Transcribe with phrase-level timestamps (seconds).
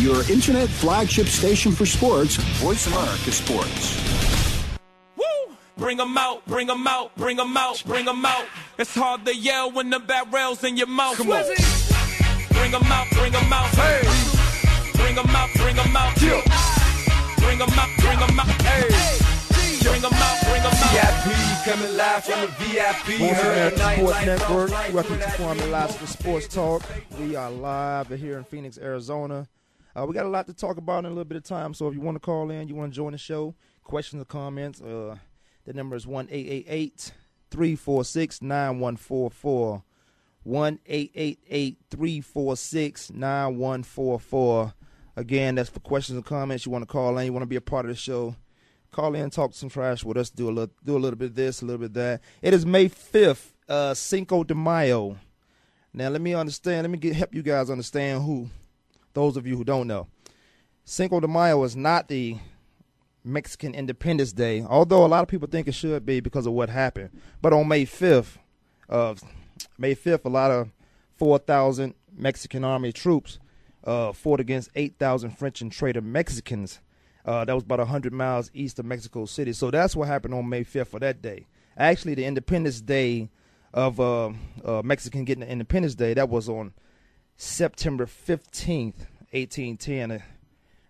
[0.00, 4.78] your internet flagship station for sports, Voice America Sports.
[5.16, 5.54] Woo!
[5.76, 8.46] Bring them out, bring them out, bring them out, bring them out.
[8.78, 11.18] It's hard to yell when the barrel's in your mouth.
[11.18, 11.44] Come on.
[12.50, 13.68] Bring them out, bring them out.
[13.74, 14.00] Hey.
[14.94, 16.16] Bring them out, bring them out.
[16.16, 18.62] Bring them out, bring them out.
[18.62, 18.88] Hey.
[19.82, 20.90] Bring them out, bring them out.
[20.92, 23.18] VIP coming live from the VIP.
[23.18, 24.70] Voice America Sports Network.
[24.94, 26.82] Welcome to like Kwamie Lassiter Sports Talk.
[27.18, 29.46] We are live here in Phoenix, Arizona.
[30.00, 31.88] Uh, we got a lot to talk about in a little bit of time, so
[31.88, 33.54] if you want to call in, you want to join the show,
[33.84, 35.14] questions or comments, uh,
[35.66, 39.82] the number is 1 346 9144.
[40.42, 44.74] 1 346 9144.
[45.16, 46.64] Again, that's for questions and comments.
[46.64, 48.34] You want to call in, you want to be a part of the show.
[48.92, 51.34] Call in, talk some trash with us, do a little, do a little bit of
[51.34, 52.22] this, a little bit of that.
[52.40, 55.18] It is May 5th, uh, Cinco de Mayo.
[55.92, 58.48] Now, let me understand, let me get, help you guys understand who,
[59.12, 60.06] those of you who don't know.
[60.84, 62.36] Cinco de Mayo is not the
[63.24, 66.68] Mexican Independence Day, although a lot of people think it should be because of what
[66.68, 67.10] happened.
[67.42, 68.38] But on May 5th,
[68.88, 69.14] uh,
[69.78, 70.70] May 5th, a lot of
[71.16, 73.38] 4,000 Mexican army troops
[73.84, 76.80] uh, fought against 8,000 French and traitor Mexicans.
[77.24, 79.52] Uh, that was about 100 miles east of Mexico City.
[79.52, 81.46] So that's what happened on May 5th for that day.
[81.76, 83.30] Actually, the Independence Day
[83.72, 84.32] of uh,
[84.64, 86.72] uh, Mexican getting the Independence Day, that was on
[87.40, 90.22] September 15th, 1810.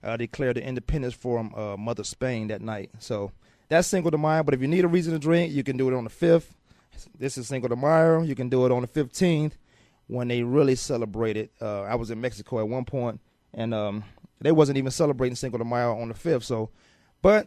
[0.03, 2.91] Uh, declared the independence from uh, Mother Spain that night.
[2.99, 3.31] So
[3.69, 4.43] that's Cinco de Mayo.
[4.43, 6.47] But if you need a reason to drink, you can do it on the 5th.
[7.17, 8.23] This is Cinco de Mayo.
[8.23, 9.53] You can do it on the 15th
[10.09, 11.51] when they really celebrated.
[11.61, 13.21] Uh, I was in Mexico at one point,
[13.55, 14.03] and um,
[14.41, 16.45] they wasn't even celebrating Cinco de Mayo on the 5th.
[16.45, 16.71] So,
[17.23, 17.47] but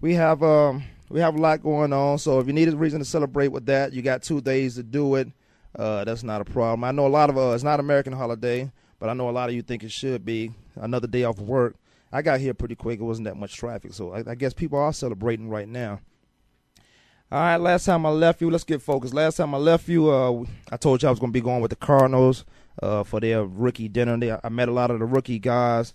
[0.00, 2.18] we have um, we have a lot going on.
[2.18, 4.82] So if you need a reason to celebrate with that, you got two days to
[4.82, 5.28] do it.
[5.78, 6.84] Uh, that's not a problem.
[6.84, 9.48] I know a lot of uh, it's not American holiday, but I know a lot
[9.48, 11.76] of you think it should be another day off work.
[12.12, 12.98] I got here pretty quick.
[12.98, 16.00] It wasn't that much traffic, so I, I guess people are celebrating right now.
[17.30, 19.12] All right, last time I left you, let's get focused.
[19.12, 21.60] Last time I left you, uh, I told you I was going to be going
[21.60, 22.44] with the Cardinals
[22.80, 24.16] uh, for their rookie dinner.
[24.16, 25.92] They, I met a lot of the rookie guys,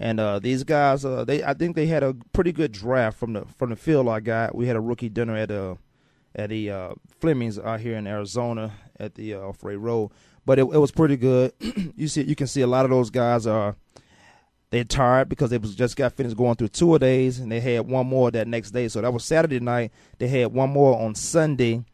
[0.00, 3.34] and uh, these guys, uh, they I think they had a pretty good draft from
[3.34, 4.54] the from the field I got.
[4.54, 5.74] We had a rookie dinner at uh,
[6.34, 10.10] at the uh, Fleming's out here in Arizona at the uh, off Road,
[10.44, 11.52] but it, it was pretty good.
[11.96, 13.76] you see, you can see a lot of those guys are
[14.70, 17.86] they're tired because they was just got finished going through two days and they had
[17.86, 18.88] one more that next day.
[18.88, 19.92] So that was Saturday night.
[20.18, 21.84] They had one more on Sunday,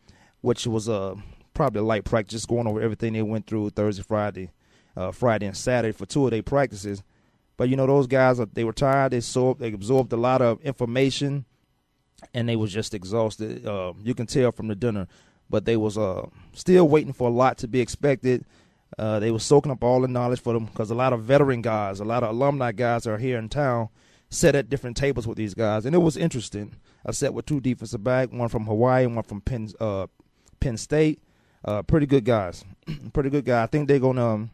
[0.42, 1.16] which was uh
[1.54, 4.53] probably a light practice, going over everything they went through Thursday, Friday,
[4.97, 7.03] uh, Friday and Saturday for two their practices.
[7.56, 9.10] But you know those guys, they were tired.
[9.10, 11.44] They absorbed, they absorbed a lot of information,
[12.32, 13.66] and they was just exhausted.
[13.66, 15.08] Uh, you can tell from the dinner,
[15.50, 18.44] but they was uh still waiting for a lot to be expected.
[18.98, 21.62] Uh, they were soaking up all the knowledge for them because a lot of veteran
[21.62, 23.88] guys, a lot of alumni guys are here in town,
[24.31, 26.75] sat at different tables with these guys, and it was interesting.
[27.06, 30.06] I sat with two defensive back, one from Hawaii, one from Penn uh,
[30.60, 31.22] Penn State.
[31.64, 32.64] Uh, pretty good guys,
[33.12, 33.62] pretty good guy.
[33.62, 34.50] I think they're gonna, um,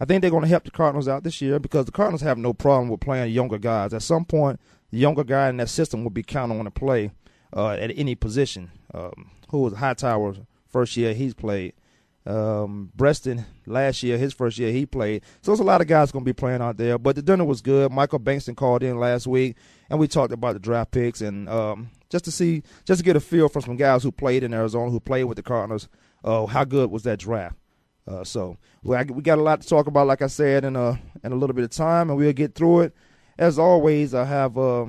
[0.00, 2.52] I think they're gonna help the Cardinals out this year because the Cardinals have no
[2.52, 3.94] problem with playing younger guys.
[3.94, 7.12] At some point, the younger guy in that system will be counted on to play
[7.54, 8.70] uh, at any position.
[8.92, 10.34] Um, who was Hightower
[10.68, 11.74] first year he's played?
[12.26, 15.22] Um, Breaston last year, his first year he played.
[15.42, 16.98] So there's a lot of guys going to be playing out there.
[16.98, 17.90] But the dinner was good.
[17.90, 19.56] Michael Bankston called in last week,
[19.88, 23.16] and we talked about the draft picks and um, just to see, just to get
[23.16, 25.88] a feel from some guys who played in Arizona, who played with the Cardinals.
[26.22, 27.56] Uh, how good was that draft?
[28.06, 31.00] Uh, so we we got a lot to talk about, like I said, in a
[31.22, 32.94] in a little bit of time, and we'll get through it.
[33.38, 34.86] As always, I have uh,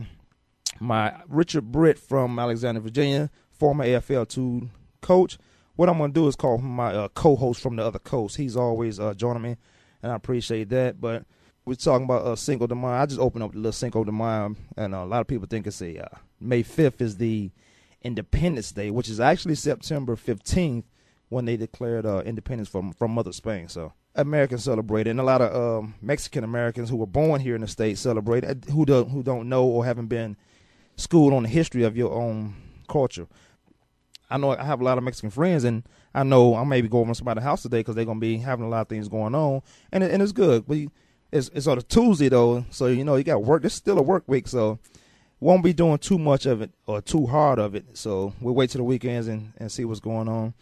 [0.81, 4.69] my Richard Britt from Alexandria, Virginia, former AFL two
[5.01, 5.37] coach
[5.75, 8.37] what I'm gonna do is call my uh, co-host from the other coast.
[8.37, 9.57] He's always uh, joining me,
[10.03, 11.01] and I appreciate that.
[11.01, 11.25] But
[11.65, 12.93] we're talking about uh, Cinco de Mayo.
[12.93, 15.67] I just opened up the little Cinco de Mayo, and a lot of people think
[15.67, 17.51] it's a uh, May 5th is the
[18.03, 20.83] Independence Day, which is actually September 15th
[21.29, 23.67] when they declared uh, independence from from Mother Spain.
[23.67, 27.61] So Americans celebrate and a lot of um, Mexican Americans who were born here in
[27.61, 30.35] the state celebrate who don't who don't know or haven't been
[31.01, 32.55] schooled on the history of your own
[32.87, 33.27] culture.
[34.29, 35.83] I know I have a lot of Mexican friends, and
[36.13, 38.65] I know I may be going to somebody's house today because they're gonna be having
[38.65, 39.61] a lot of things going on,
[39.91, 40.65] and and it's good.
[40.67, 40.77] But
[41.31, 43.65] it's it's on a Tuesday though, so you know you got work.
[43.65, 44.79] It's still a work week, so
[45.41, 47.97] won't be doing too much of it or too hard of it.
[47.97, 50.53] So we'll wait till the weekends and, and see what's going on.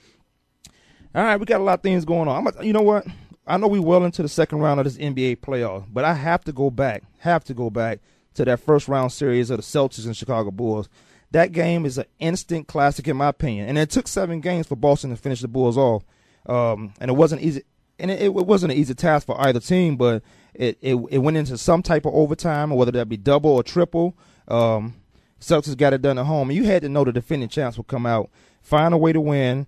[1.14, 2.48] All right, we got a lot of things going on.
[2.48, 3.06] I'm, you know what?
[3.46, 6.44] I know we well into the second round of this NBA playoff, but I have
[6.46, 8.00] to go back, have to go back
[8.40, 10.90] to that first round series of the Celtics and Chicago Bulls.
[11.32, 14.76] That game is an instant classic in my opinion, and it took seven games for
[14.76, 16.04] Boston to finish the Bulls off.
[16.46, 17.64] Um, and it wasn't easy,
[18.00, 20.24] and it, it wasn't an easy task for either team, but
[20.56, 24.18] It, it it went into some type of overtime, whether that be double or triple.
[24.48, 24.96] Um,
[25.40, 28.06] Celtics got it done at home, you had to know the defending champs would come
[28.06, 28.30] out,
[28.62, 29.68] find a way to win.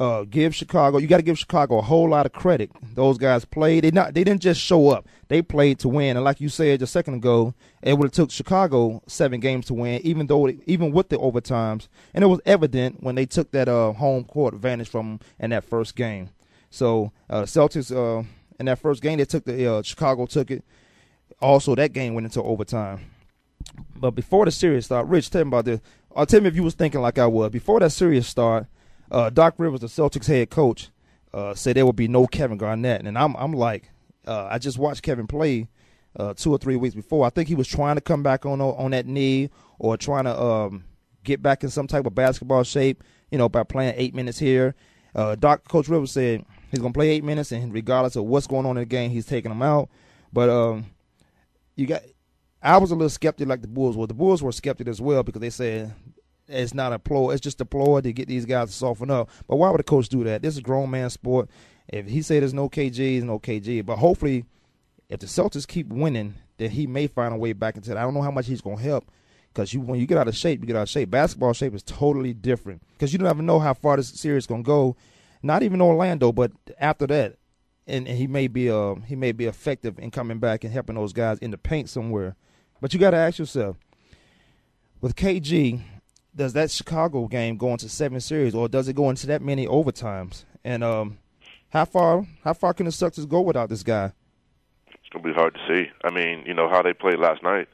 [0.00, 0.96] Uh, give Chicago.
[0.96, 2.70] You got to give Chicago a whole lot of credit.
[2.94, 3.84] Those guys played.
[3.84, 4.14] They not.
[4.14, 5.06] They didn't just show up.
[5.28, 6.16] They played to win.
[6.16, 7.52] And like you said a second ago,
[7.82, 11.88] it would have took Chicago seven games to win, even though even with the overtimes.
[12.14, 15.64] And it was evident when they took that uh, home court advantage from in that
[15.64, 16.30] first game.
[16.70, 18.24] So uh, Celtics uh,
[18.58, 20.64] in that first game, they took the uh, Chicago took it.
[21.42, 23.00] Also, that game went into overtime.
[23.94, 25.80] But before the series start, Rich, tell me about this.
[26.16, 28.66] Uh, tell me if you was thinking like I was before that series start.
[29.10, 30.90] Uh, Doc Rivers, the Celtics head coach,
[31.32, 33.90] uh, said there would be no Kevin Garnett, and I'm I'm like,
[34.26, 35.68] uh, I just watched Kevin play
[36.16, 37.26] uh, two or three weeks before.
[37.26, 40.40] I think he was trying to come back on on that knee or trying to
[40.40, 40.84] um,
[41.24, 44.74] get back in some type of basketball shape, you know, by playing eight minutes here.
[45.14, 48.66] Uh, Doc Coach Rivers said he's gonna play eight minutes, and regardless of what's going
[48.66, 49.88] on in the game, he's taking them out.
[50.32, 50.86] But um,
[51.74, 52.02] you got,
[52.62, 54.06] I was a little skeptic like the Bulls were.
[54.06, 55.94] The Bulls were skeptic as well because they said
[56.50, 57.32] it's not a ploy.
[57.32, 59.30] It's just a ploy to get these guys to soften up.
[59.46, 60.42] But why would a coach do that?
[60.42, 61.48] This is a grown man sport.
[61.88, 63.84] If he said there's no KG, there's no KG.
[63.84, 64.44] But hopefully,
[65.08, 67.96] if the Celtics keep winning, then he may find a way back into it.
[67.96, 69.10] I don't know how much he's going to help
[69.52, 71.10] because you when you get out of shape, you get out of shape.
[71.10, 74.62] Basketball shape is totally different because you don't even know how far this series going
[74.62, 74.96] to go.
[75.42, 77.36] Not even Orlando, but after that,
[77.86, 80.96] and, and he may be uh he may be effective in coming back and helping
[80.96, 82.36] those guys in the paint somewhere.
[82.80, 83.76] But you got to ask yourself,
[85.00, 85.82] with KG,
[86.40, 89.66] does that Chicago game go into seven series, or does it go into that many
[89.66, 90.44] overtimes?
[90.64, 91.18] And um,
[91.68, 94.12] how far how far can the Celtics go without this guy?
[94.86, 95.90] It's gonna be hard to see.
[96.02, 97.68] I mean, you know how they played last night.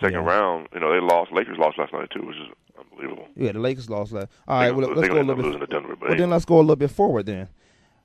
[0.00, 0.30] Second yeah.
[0.30, 1.30] round, you know they lost.
[1.30, 2.48] Lakers lost last night too, which is
[2.78, 3.28] unbelievable.
[3.36, 4.28] Yeah, the Lakers lost last.
[4.48, 5.60] All right, well, let's go a little bit.
[5.60, 7.26] To Denver, well, then let's go a little bit forward.
[7.26, 7.48] Then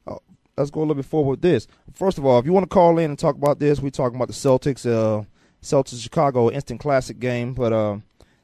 [0.08, 0.16] uh,
[0.58, 1.68] let's go a little bit forward with this.
[1.94, 4.18] First of all, if you want to call in and talk about this, we're talking
[4.18, 5.24] about the Celtics, uh,
[5.62, 7.72] Celtics Chicago instant classic game, but.
[7.72, 7.98] Uh,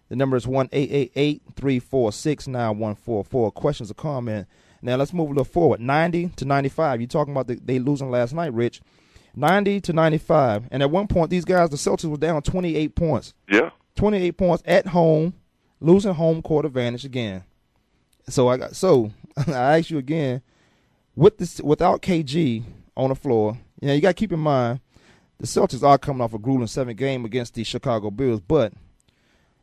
[0.10, 3.52] the number is one eight eight eight three four six nine one four four.
[3.52, 4.48] Questions or comment.
[4.82, 5.82] Now let's move a little forward.
[5.82, 7.02] Ninety to ninety five.
[7.02, 8.82] You're talking about the, they losing last night, Rich?
[9.36, 10.66] Ninety to ninety five.
[10.72, 13.34] And at one point, these guys, the Celtics, were down twenty eight points.
[13.50, 13.72] Yeah.
[13.96, 15.34] Twenty eight points at home,
[15.80, 17.44] losing home court advantage again.
[18.30, 19.12] So I got so
[19.48, 20.42] I ask you again,
[21.16, 22.64] with this without KG
[22.96, 24.80] on the floor, you know you got to keep in mind
[25.40, 28.74] the Celtics are coming off a grueling seven game against the Chicago Bulls, but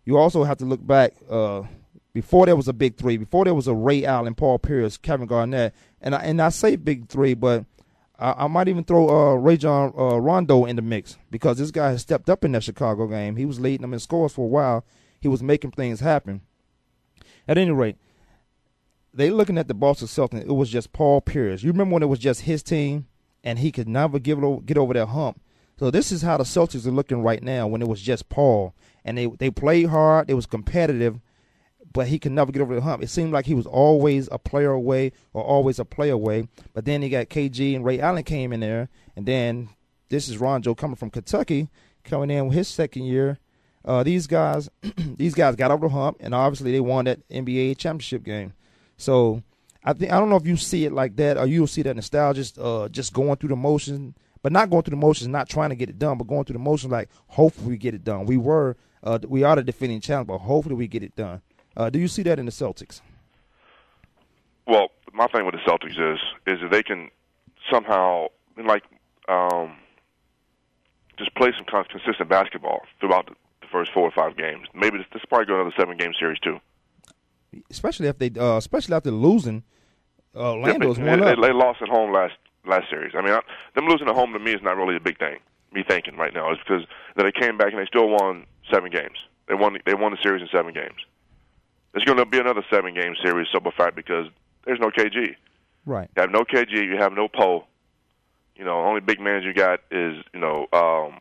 [0.05, 1.63] you also have to look back uh,
[2.13, 5.27] before there was a big three, before there was a Ray Allen, Paul Pierce, Kevin
[5.27, 7.65] Garnett, and I, and I say big three, but
[8.19, 11.91] I, I might even throw uh, Rajon uh, Rondo in the mix because this guy
[11.91, 13.37] has stepped up in that Chicago game.
[13.37, 14.85] He was leading them in scores for a while.
[15.21, 16.43] He was making things happen.
[17.49, 17.97] At any rate,
[19.13, 20.43] they looking at the Boston Celtics.
[20.43, 21.63] It was just Paul Pierce.
[21.63, 23.07] You remember when it was just his team,
[23.43, 25.41] and he could never give it get over that hump.
[25.79, 28.75] So this is how the Celtics are looking right now when it was just Paul
[29.05, 30.31] and they they played hard.
[30.31, 31.21] It was competitive,
[31.93, 33.03] but he could never get over the hump.
[33.03, 36.49] It seemed like he was always a player away or always a player away.
[36.73, 39.71] But then he got KG and Ray Allen came in there, and then
[40.09, 41.69] this is Rondo coming from Kentucky,
[42.03, 43.39] coming in with his second year.
[43.85, 47.77] Uh, these guys, these guys got over the hump, and obviously they won that NBA
[47.77, 48.55] championship game.
[48.97, 49.43] So
[49.85, 51.95] I think I don't know if you see it like that, or you'll see that
[51.95, 55.71] nostalgia, uh, just going through the motions, but not going through the motions, not trying
[55.71, 58.27] to get it done, but going through the motions like hopefully we get it done.
[58.27, 61.43] We were uh, we are the defending champ, but hopefully we get it done.
[61.77, 63.03] Uh, do you see that in the Celtics?
[64.67, 67.11] Well, my thing with the Celtics is is that they can
[67.71, 68.85] somehow like
[69.29, 69.77] um,
[71.19, 73.35] just play some kind of consistent basketball throughout the,
[73.73, 74.69] first four or five games.
[74.73, 76.61] Maybe this, this probably go another seven game series too.
[77.69, 79.65] Especially if they, uh, especially after losing,
[80.33, 81.41] uh, Orlando's yeah, one they, up.
[81.41, 82.35] They lost at home last
[82.65, 83.15] last series.
[83.17, 83.41] I mean, I,
[83.75, 85.39] them losing at home to me is not really a big thing.
[85.73, 88.91] Me thinking right now is because that they came back and they still won seven
[88.91, 89.19] games.
[89.49, 89.77] They won.
[89.85, 91.05] They won the series in seven games.
[91.93, 94.27] There's going to be another seven game series, simple fact, because
[94.65, 95.37] there's no KG.
[95.87, 96.09] Right.
[96.17, 96.73] You have no KG.
[96.73, 97.65] You have no Powe.
[98.57, 101.19] You know, only big man you got is you know um,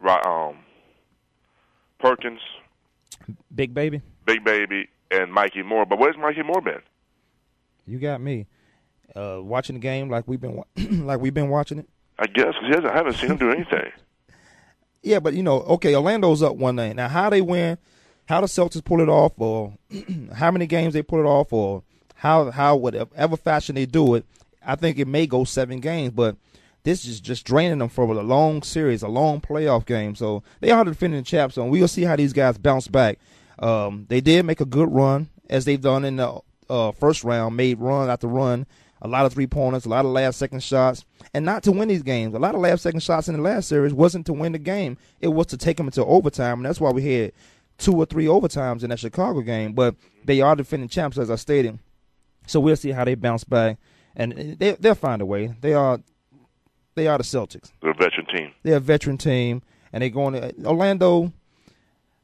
[0.00, 0.58] right, um,
[1.98, 2.40] Perkins,
[3.54, 5.86] Big Baby, Big Baby, and Mikki Moore.
[5.86, 6.82] But where's Mikki Moore been?
[7.86, 8.46] You got me.
[9.14, 10.62] Uh, watching the game like we've been
[11.06, 11.88] like we've been watching it.
[12.18, 13.90] I guess because I haven't seen him do anything.
[15.02, 16.96] Yeah, but you know, okay, Orlando's up one night.
[16.96, 17.78] Now, how they win,
[18.26, 19.74] how the Celtics pull it off, or
[20.34, 21.82] how many games they pull it off, or
[22.16, 24.24] how how whatever fashion they do it,
[24.64, 26.12] I think it may go seven games.
[26.12, 26.36] But
[26.84, 30.14] this is just draining them for a long series, a long playoff game.
[30.14, 33.18] So they are defending champs, and we'll see how these guys bounce back.
[33.58, 36.40] Um, they did make a good run as they've done in the
[36.70, 38.66] uh, first round, made run after run.
[39.02, 41.04] A lot of three pointers, a lot of last second shots,
[41.34, 42.34] and not to win these games.
[42.34, 44.96] A lot of last second shots in the last series wasn't to win the game;
[45.20, 47.32] it was to take them into overtime, and that's why we had
[47.78, 49.72] two or three overtimes in that Chicago game.
[49.72, 51.78] But they are defending champs, as I stated,
[52.46, 53.78] so we'll see how they bounce back,
[54.14, 55.52] and they, they'll find a way.
[55.60, 55.98] They are
[56.94, 57.72] they are the Celtics.
[57.82, 58.52] They're a veteran team.
[58.62, 61.32] They're a veteran team, and they're going to Orlando.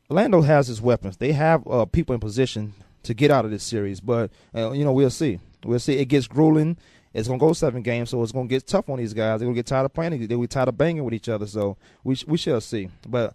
[0.08, 1.16] Orlando has his weapons.
[1.16, 4.84] They have uh, people in position to get out of this series, but uh, you
[4.84, 5.40] know we'll see.
[5.64, 5.98] We'll see.
[5.98, 6.76] It gets grueling.
[7.14, 9.40] It's gonna go seven games, so it's gonna get tough on these guys.
[9.40, 10.26] They're gonna get tired of playing.
[10.26, 11.46] They'll be tired of banging with each other.
[11.46, 12.90] So we we shall see.
[13.08, 13.34] But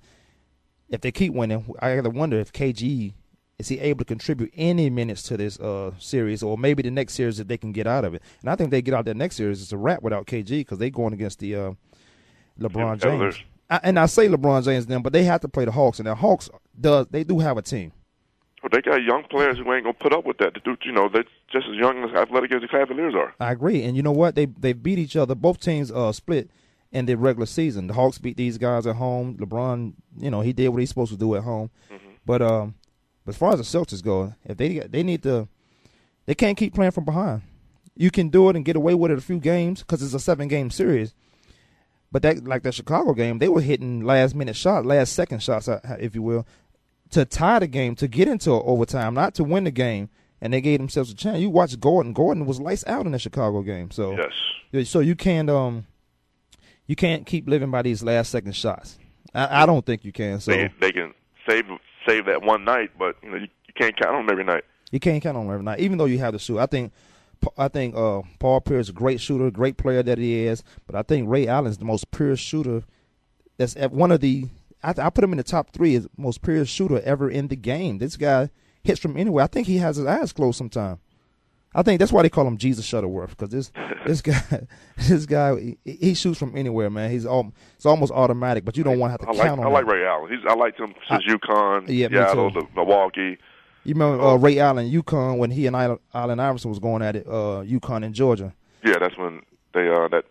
[0.89, 3.13] if they keep winning, I gotta wonder if KG
[3.59, 7.13] is he able to contribute any minutes to this uh, series, or maybe the next
[7.13, 8.21] series that they can get out of it.
[8.41, 10.77] And I think they get out that next series, it's a wrap without KG because
[10.77, 11.71] they're going against the uh,
[12.59, 13.35] LeBron James.
[13.69, 16.07] I, and I say LeBron James them, but they have to play the Hawks, and
[16.07, 16.49] the Hawks
[16.79, 17.91] does they do have a team.
[18.63, 20.63] Well, they got young players who ain't gonna put up with that.
[20.63, 23.33] Do you know they're just as young as athletic as the Cavaliers are.
[23.37, 24.35] I agree, and you know what?
[24.35, 25.35] They they beat each other.
[25.35, 26.49] Both teams uh, split
[26.93, 27.87] in the regular season.
[27.87, 29.35] The Hawks beat these guys at home.
[29.37, 31.71] LeBron, you know, he did what he's supposed to do at home.
[31.91, 32.11] Mm-hmm.
[32.25, 32.75] But um,
[33.27, 35.49] as far as the Celtics go, if they they need to,
[36.25, 37.41] they can't keep playing from behind.
[37.97, 40.19] You can do it and get away with it a few games because it's a
[40.19, 41.13] seven game series.
[42.13, 45.67] But that, like the Chicago game, they were hitting last minute shots, last second shots,
[45.67, 46.45] uh, if you will,
[47.13, 50.09] to tie the game, to get into overtime, not to win the game.
[50.41, 51.39] And they gave themselves a chance.
[51.39, 52.11] You watch Gordon.
[52.11, 53.91] Gordon was lights out in the Chicago game.
[53.91, 54.17] So
[54.73, 54.89] yes.
[54.89, 55.87] So you can't um,
[56.85, 58.97] you can't keep living by these last second shots.
[59.33, 60.41] I, I don't think you can.
[60.41, 61.13] So they, they can
[61.47, 61.63] save
[62.05, 64.65] save that one night, but you know you, you can't count on them every night.
[64.91, 66.59] You can't count on them every night, even though you have the shoot.
[66.59, 66.91] I think
[67.57, 70.95] I think uh, Paul Pierce is a great shooter, great player that he is, but
[70.95, 72.83] I think Ray Allen is the most pure shooter.
[73.57, 74.47] That's one of the
[74.83, 77.55] I, I put him in the top three as most pure shooter ever in the
[77.55, 77.97] game.
[77.99, 78.49] This guy
[78.83, 79.43] hits from anywhere.
[79.43, 80.99] I think he has his eyes closed sometimes.
[81.75, 83.71] I think that's why they call him Jesus Shuttleworth because this
[84.05, 87.09] this guy this guy he, he, shoots from anywhere, man.
[87.09, 89.65] He's all it's almost automatic, but you don't want to have to I count like,
[89.65, 89.71] on.
[89.71, 89.89] I like him.
[89.89, 90.31] Ray Allen.
[90.31, 93.37] He's I liked him since I, UConn, yeah, Seattle, the, Milwaukee.
[93.85, 97.27] You remember uh, Ray Allen, UConn, when he and Allen Iverson was going at it,
[97.27, 98.53] uh, UConn in Georgia.
[98.85, 99.41] Yeah, that's when
[99.73, 100.25] they uh that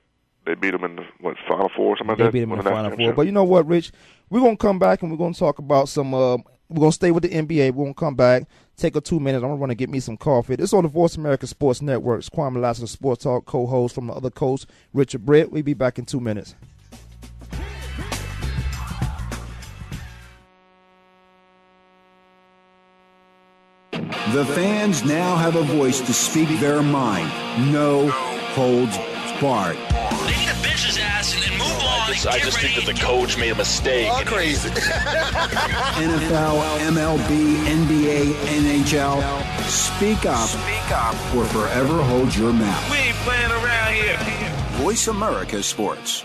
[0.44, 2.38] they beat them in the what Final Four or something they like that.
[2.38, 3.12] They beat them in the Final Four.
[3.12, 3.92] But you know what, Rich?
[4.30, 6.14] We're gonna come back and we're gonna talk about some.
[6.14, 7.72] Uh, we're gonna stay with the NBA.
[7.72, 8.44] We're gonna come back,
[8.76, 9.44] take a two minutes.
[9.44, 10.56] I'm gonna to get me some coffee.
[10.56, 12.20] This is on the Voice America Sports Network.
[12.20, 15.52] It's Kwamie Lassiter, Sports Talk co-host from the other coast, Richard Britt.
[15.52, 16.54] We'll be back in two minutes.
[24.32, 27.28] The fans now have a voice to speak their mind.
[27.70, 28.96] No holds
[29.42, 29.76] barred.
[30.82, 32.02] They need to bench his ass and then move on.
[32.02, 34.10] I just, I just think that the coach made a mistake.
[34.10, 34.68] All crazy.
[34.70, 39.22] NFL, MLB, NBA, NHL.
[39.68, 40.48] Speak up.
[40.48, 41.14] Speak up.
[41.34, 42.90] Or forever hold your mouth.
[42.90, 44.18] We ain't playing around here.
[44.82, 46.24] Voice America Sports.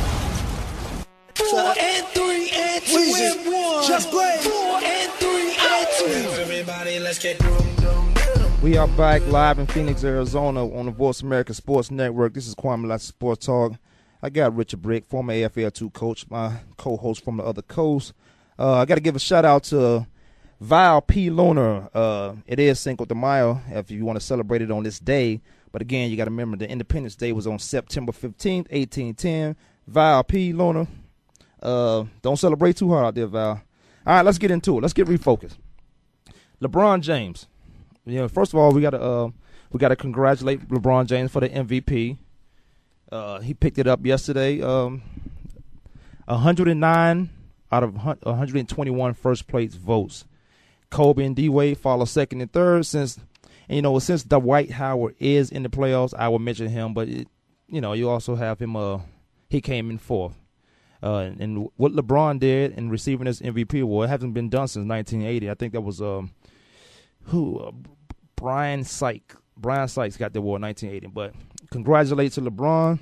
[1.49, 3.87] Three and two and one.
[3.87, 6.41] Just play four and three and two.
[6.41, 8.61] Everybody, let's get doom doom doom.
[8.61, 12.35] We are back live in Phoenix, Arizona on the Voice America Sports Network.
[12.35, 13.73] This is Kwamie Lassiter Sports Talk.
[14.21, 18.13] I got Richard Britt, former AFL2 coach, my co-host from the other coast.
[18.59, 20.05] Uh, I got to give a shout out to
[20.59, 21.31] Val P.
[21.31, 21.89] Lunar.
[21.91, 25.41] Uh, it is Cinco de Mayo if you want to celebrate it on this day.
[25.71, 29.55] But again, you got to remember the Independence Day was on September 15th, 1810.
[29.87, 30.53] Val P.
[30.53, 30.85] Lunar.
[31.61, 33.61] Uh, don't celebrate too hard out there, Val.
[34.05, 34.81] All right, let's get into it.
[34.81, 35.57] Let's get refocused.
[36.61, 37.47] LeBron James.
[38.05, 39.29] You know, first of all, we got to uh,
[39.71, 42.17] we got to congratulate LeBron James for the MVP.
[43.11, 44.61] Uh, he picked it up yesterday.
[44.61, 45.03] Um,
[46.25, 47.29] 109
[47.71, 50.25] out of 121 first place votes.
[50.89, 52.85] Kobe and D Wade follow second and third.
[52.85, 53.19] Since
[53.67, 56.93] and, you know, since Dwight Howard is in the playoffs, I will mention him.
[56.93, 57.27] But it,
[57.67, 58.75] you know, you also have him.
[58.75, 58.99] Uh,
[59.49, 60.40] he came in fourth.
[61.03, 65.49] Uh, and what LeBron did in receiving this MVP award hasn't been done since 1980.
[65.49, 66.31] I think that was um,
[67.25, 67.71] who uh,
[68.35, 69.35] Brian Sykes.
[69.57, 71.07] Brian Sykes got the award in 1980.
[71.07, 71.33] But
[71.71, 72.99] congratulations to LeBron.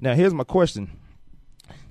[0.00, 0.90] Now here's my question.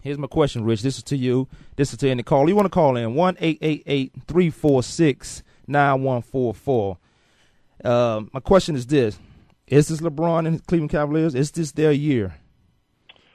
[0.01, 0.82] Here's my question, Rich.
[0.82, 1.48] This is to you.
[1.75, 2.50] This is to any call.
[2.50, 6.56] You want to call in one eight eight eight three four six nine one four
[6.56, 6.98] four.
[7.84, 9.20] Uh, my question is this:
[9.68, 11.36] Is this LeBron and Cleveland Cavaliers?
[11.36, 12.36] Is this their year?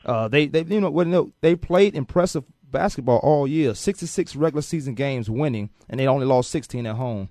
[0.06, 3.75] Uh, they they you know, they played impressive basketball all year.
[3.75, 7.28] Sixty six regular season games winning, and they only lost sixteen at home.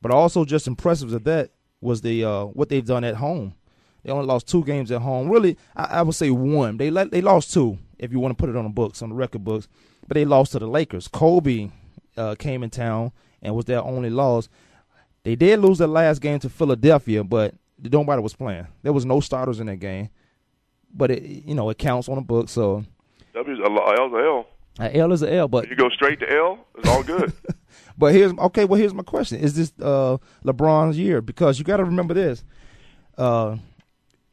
[0.00, 3.54] But also just impressive as that was the uh, what they've done at home.
[4.04, 5.28] They only lost two games at home.
[5.28, 6.76] Really, I, I would say one.
[6.76, 9.08] They let, they lost two if you want to put it on the books, on
[9.08, 9.66] the record books.
[10.06, 11.08] But they lost to the Lakers.
[11.08, 11.70] Kobe
[12.16, 14.48] uh, came in town and was their only loss.
[15.22, 18.66] They did lose their last game to Philadelphia, but nobody was playing.
[18.82, 20.10] There was no starters in that game.
[20.94, 22.48] But it, you know, it counts on the book.
[22.48, 22.84] So
[23.34, 24.46] W's a L, L's a L.
[24.80, 26.66] A L is a L, but you go straight to L.
[26.76, 27.32] It's all good.
[27.98, 28.64] but here's okay.
[28.64, 31.20] Well, here's my question: Is this uh, LeBron's year?
[31.20, 32.44] Because you got to remember this.
[33.16, 33.56] Uh,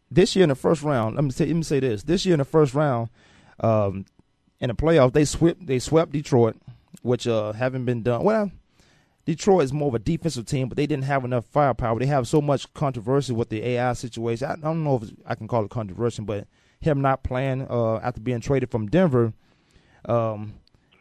[0.09, 2.33] this year in the first round, let me say, let me say this: This year
[2.33, 3.09] in the first round,
[3.59, 4.05] um,
[4.59, 6.55] in the playoffs, they swept they swept Detroit,
[7.01, 8.23] which uh, haven't been done.
[8.23, 8.51] Well,
[9.25, 11.99] Detroit is more of a defensive team, but they didn't have enough firepower.
[11.99, 14.47] They have so much controversy with the AI situation.
[14.47, 16.47] I, I don't know if I can call it controversy, but
[16.79, 19.33] him not playing uh, after being traded from Denver,
[20.05, 20.55] um,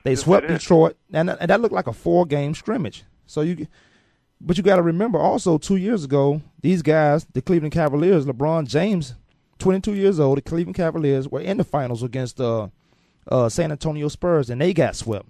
[0.04, 0.48] they Yes, swept.
[0.48, 3.04] Detroit, and, and that looked like a four game scrimmage.
[3.26, 3.66] So you,
[4.40, 8.66] but you got to remember also two years ago, these guys, the Cleveland Cavaliers, LeBron
[8.66, 9.14] James,
[9.58, 12.68] 22 years old, the Cleveland Cavaliers were in the finals against uh,
[13.30, 15.26] uh, San Antonio Spurs, and they got swept.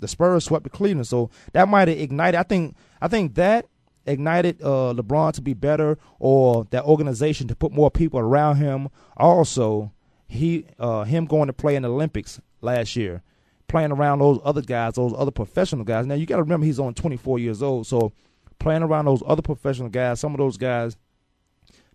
[0.00, 2.38] The Spurs swept the Cleveland, so that might have ignited.
[2.38, 3.66] I think I think that
[4.06, 8.88] ignited uh, LeBron to be better, or that organization to put more people around him.
[9.16, 9.92] Also,
[10.28, 13.22] he uh, him going to play in the Olympics last year,
[13.68, 16.06] playing around those other guys, those other professional guys.
[16.06, 18.12] Now you got to remember he's only 24 years old, so
[18.58, 20.96] playing around those other professional guys, some of those guys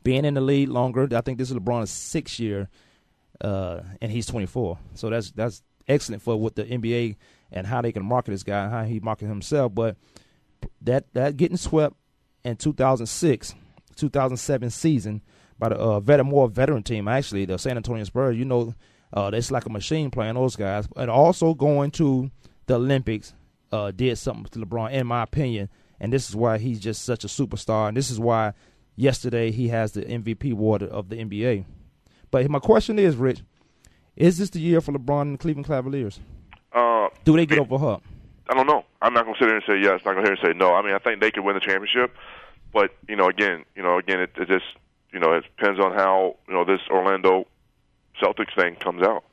[0.03, 1.07] being in the league longer.
[1.15, 2.69] I think this is LeBron's sixth year,
[3.39, 4.77] uh, and he's 24.
[4.95, 7.17] So that's that's excellent for what the NBA
[7.51, 9.73] and how they can market this guy and how he market himself.
[9.73, 9.97] But
[10.81, 11.95] that that getting swept
[12.43, 13.55] in 2006,
[13.95, 15.21] 2007 season
[15.59, 18.37] by the uh, veteran more veteran team actually the San Antonio Spurs.
[18.37, 18.73] You know,
[19.13, 22.31] uh, it's like a machine playing those guys, and also going to
[22.67, 23.33] the Olympics
[23.71, 25.69] uh, did something to LeBron, in my opinion.
[25.99, 28.53] And this is why he's just such a superstar, and this is why
[28.95, 31.65] yesterday he has the MVP award of the NBA.
[32.31, 33.43] But my question is, Rich,
[34.15, 36.19] is this the year for LeBron and the Cleveland Cavaliers?
[36.73, 38.03] Uh, Do they get over hump?
[38.49, 38.85] I don't know.
[39.01, 40.01] I'm not going to sit there and say yes.
[40.05, 40.73] Not going to here and say no.
[40.73, 42.15] I mean, I think they could win the championship,
[42.73, 44.65] but you know, again, you know, again, it, it just
[45.13, 47.45] you know, it depends on how you know this Orlando
[48.21, 49.23] Celtics thing comes out.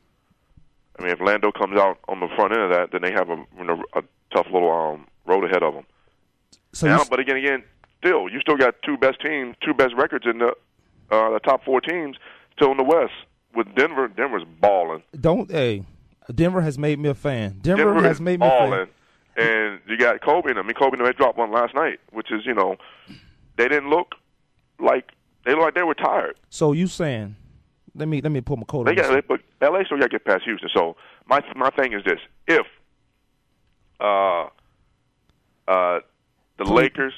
[0.99, 3.31] I mean, if Orlando comes out on the front end of that, then they have
[3.31, 5.85] a, you know, a tough little um, road ahead of them.
[6.73, 7.63] So now, but again, again,
[7.99, 10.49] still, you still got two best teams, two best records in the
[11.11, 12.17] uh, the top four teams
[12.57, 13.13] still in the West.
[13.55, 15.03] With Denver, Denver's balling.
[15.19, 15.85] don't hey,
[16.35, 17.59] Denver has made me a fan.
[17.61, 18.89] Denver, Denver has made me a fan.
[19.37, 20.51] And you got Kobe.
[20.51, 22.77] and I mean, Kobe and them, they dropped one last night, which is you know,
[23.57, 24.15] they didn't look
[24.81, 25.11] like
[25.45, 26.37] they looked like they were tired.
[26.51, 27.37] So you saying?
[27.95, 28.97] Let me let me put my coat They on.
[28.97, 30.69] got, they, but LA still got to get past Houston.
[30.75, 32.67] So my my thing is this: if
[34.01, 34.45] uh,
[35.67, 36.01] uh,
[36.59, 37.15] the Lakers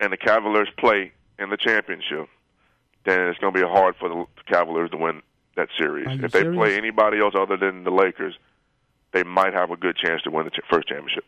[0.00, 2.28] and the Cavaliers play in the championship,
[3.04, 5.22] then it's going to be hard for the Cavaliers to win
[5.58, 6.06] that series.
[6.24, 6.56] If they serious?
[6.56, 8.34] play anybody else other than the Lakers,
[9.12, 11.24] they might have a good chance to win the ch- first championship.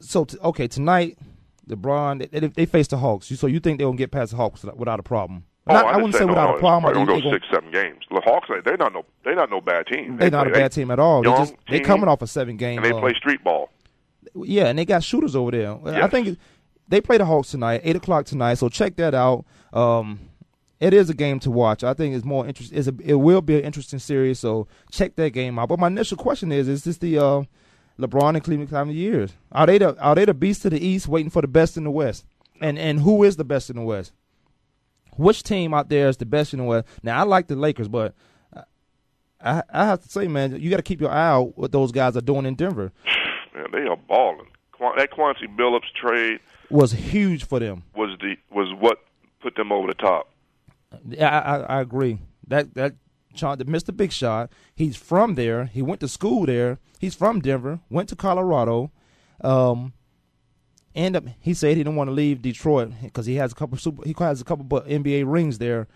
[0.00, 1.18] So t- okay, tonight,
[1.68, 3.26] LeBron they, they, they face the Hawks.
[3.28, 5.44] So you think they're gonna get past the Hawks without- a problem?
[5.66, 7.46] Oh, Not- I, I wouldn't say no, without a problem, They're gonna they go six,
[7.52, 8.04] seven games.
[8.10, 10.16] The Hawks, they're not no, they're not no bad team.
[10.16, 11.22] They're not a play- bad team at all.
[11.22, 12.78] They just they team, coming off a seven game.
[12.78, 13.70] and they uh, play street ball.
[14.34, 15.78] Yeah, and they got shooters over there.
[16.02, 16.38] I think
[16.88, 18.54] they play the Hawks tonight, eight o'clock tonight.
[18.54, 19.44] So check that out.
[19.72, 20.18] Um,
[20.80, 21.84] it is a game to watch.
[21.84, 22.72] I think it's more interest.
[22.72, 24.38] It's a, it will be an interesting series.
[24.38, 25.68] So check that game out.
[25.68, 27.42] But my initial question is: Is this the uh,
[27.98, 28.96] LeBron and Cleveland Cavaliers?
[28.96, 29.30] Years?
[29.52, 31.84] Are they the are they the beast to the East, waiting for the best in
[31.84, 32.24] the West?
[32.60, 34.12] And and who is the best in the West?
[35.16, 36.86] Which team out there is the best in the West?
[37.02, 38.14] Now I like the Lakers, but
[39.42, 41.92] I I have to say, man, you got to keep your eye out what those
[41.92, 42.92] guys are doing in Denver.
[43.54, 44.46] Man, they are balling.
[44.96, 46.40] That Quincy Billups trade
[46.70, 47.82] Was huge for them.
[47.94, 48.98] was the was what
[49.42, 50.30] put them over the top.
[51.08, 52.18] Yeah, I, I, I agree.
[52.46, 52.94] That that
[53.34, 53.96] Mr.
[53.96, 55.66] Big Shot, he's from there.
[55.66, 56.78] He went to school there.
[56.98, 57.80] He's from Denver.
[57.88, 58.90] Went to Colorado.
[59.42, 59.92] Um,
[60.94, 63.78] end up he said he didn't want to leave Detroit because he has a couple
[63.78, 64.02] super.
[64.04, 65.86] He has a couple NBA rings there.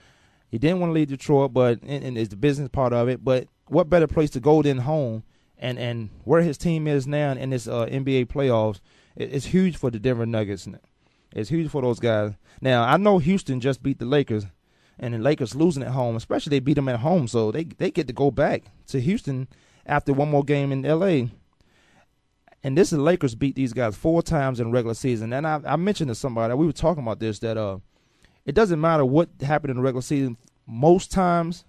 [0.51, 3.25] He didn't want to leave Detroit, but and, and it's the business part of it.
[3.25, 5.25] But what better place to go than home?
[5.59, 8.81] And and where his team is now in this uh, NBA playoffs,
[9.17, 10.69] it, it's huge for the Denver Nuggets.
[11.33, 12.33] It's huge for those guys.
[12.61, 14.47] Now I know Houston just beat the Lakers,
[14.99, 17.91] and the Lakers losing at home, especially they beat them at home, so they they
[17.91, 19.49] get to go back to Houston
[19.87, 21.31] after one more game in L.A.
[22.63, 25.35] And this is the Lakers beat these guys four times in regular season.
[25.35, 27.79] And I, I mentioned to somebody we were talking about this that uh,
[28.47, 30.39] it doesn't matter what happened in the regular season.
[30.67, 31.67] Most times,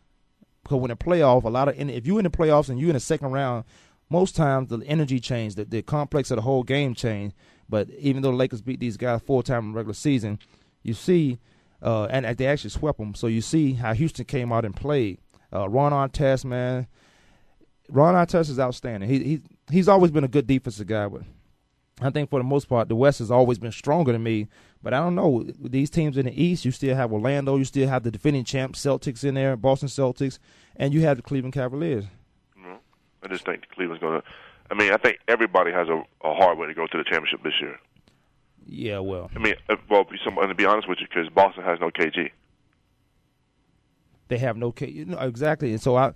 [0.64, 2.96] because when the playoff, a lot of if you're in the playoffs and you're in
[2.96, 3.66] the second round,
[4.10, 7.34] most times the energy change, the, the complex of the whole game change.
[7.68, 10.40] But even though the Lakers beat these guys four times in regular season,
[10.84, 11.40] you see,
[11.82, 13.16] uh, and they actually swept them.
[13.16, 15.20] So you see how Houston came out and played.
[15.54, 16.88] Uh, Ron Artest, man,
[17.90, 19.10] Ron Artest is outstanding.
[19.10, 21.22] He he he's always been a good defensive guy, but
[22.02, 24.48] I think for the most part, the West has always been stronger than me.
[24.84, 26.66] But I don't know these teams in the East.
[26.66, 27.58] You still have Orlando.
[27.58, 30.40] You still have the defending champ Celtics in there, Boston Celtics,
[30.76, 32.06] and you have the Cleveland Cavaliers.
[32.58, 32.78] No,
[33.24, 34.28] I just think Cleveland's going to.
[34.70, 37.44] I mean, I think everybody has a, a hard way to go to the championship
[37.44, 37.80] this year.
[38.68, 41.90] Yeah, well, I mean, uh, well, to be honest with you, because Boston has no
[41.90, 42.32] KG.
[44.28, 46.14] they have no KG, You know, exactly, and so I.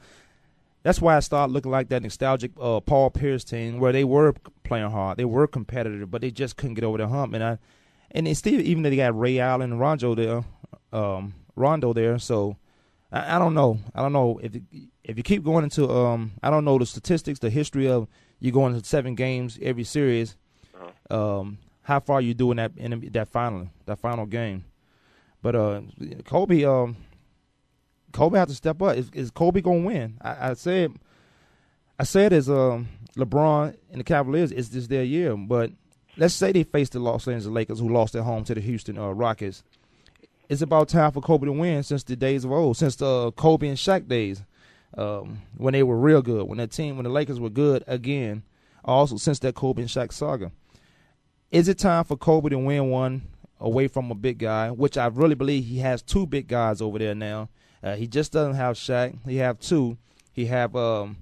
[0.82, 4.34] That's why I started looking like that nostalgic uh, Paul Pierce team, where they were
[4.64, 7.34] playing hard, they were competitive, but they just couldn't get over the hump.
[7.34, 7.58] And I,
[8.12, 10.46] and they still, even though they got Ray Allen and Rondo there,
[10.94, 12.56] um, Rondo there, so
[13.12, 13.78] I, I don't know.
[13.94, 14.56] I don't know if
[15.04, 18.08] if you keep going into um, I don't know the statistics, the history of
[18.40, 20.38] you going to seven games every series,
[21.10, 21.58] um,
[21.90, 24.64] how far you do in that in that final that final game.
[25.42, 25.82] But uh,
[26.24, 26.98] Kobe, um,
[28.12, 28.96] Kobe has to step up.
[28.96, 30.18] Is, is Kobe gonna win?
[30.22, 30.94] I, I said,
[31.98, 35.36] I said as um LeBron and the Cavaliers, it's just their year.
[35.36, 35.72] But
[36.16, 39.00] let's say they face the Los Angeles Lakers, who lost at home to the Houston
[39.00, 39.64] uh, Rockets.
[40.48, 43.68] It's about time for Kobe to win since the days of old, since the Kobe
[43.68, 44.44] and Shaq days,
[44.96, 48.44] um, when they were real good, when that team, when the Lakers were good again.
[48.86, 50.52] Also, since that Kobe and Shaq saga,
[51.52, 53.24] is it time for Kobe to win one
[53.60, 54.70] away from a big guy?
[54.70, 57.50] Which I really believe he has two big guys over there now.
[57.84, 59.18] Uh, he just doesn't have Shaq.
[59.26, 59.98] He have two.
[60.32, 61.18] He have um,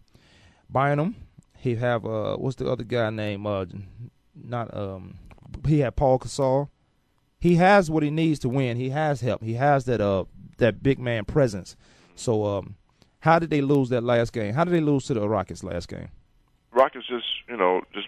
[0.70, 1.16] Bynum.
[1.58, 3.46] He have uh, what's the other guy name?
[3.46, 3.66] Uh,
[4.36, 5.18] not um,
[5.66, 6.70] he had Paul Gasol.
[7.40, 8.78] He has what he needs to win.
[8.78, 9.44] He has help.
[9.44, 10.26] He has that uh
[10.58, 11.76] that big man presence.
[12.16, 12.76] So um,
[13.20, 14.54] how did they lose that last game?
[14.54, 16.10] How did they lose to the Rockets last game?
[16.72, 18.08] Rockets just, you know, just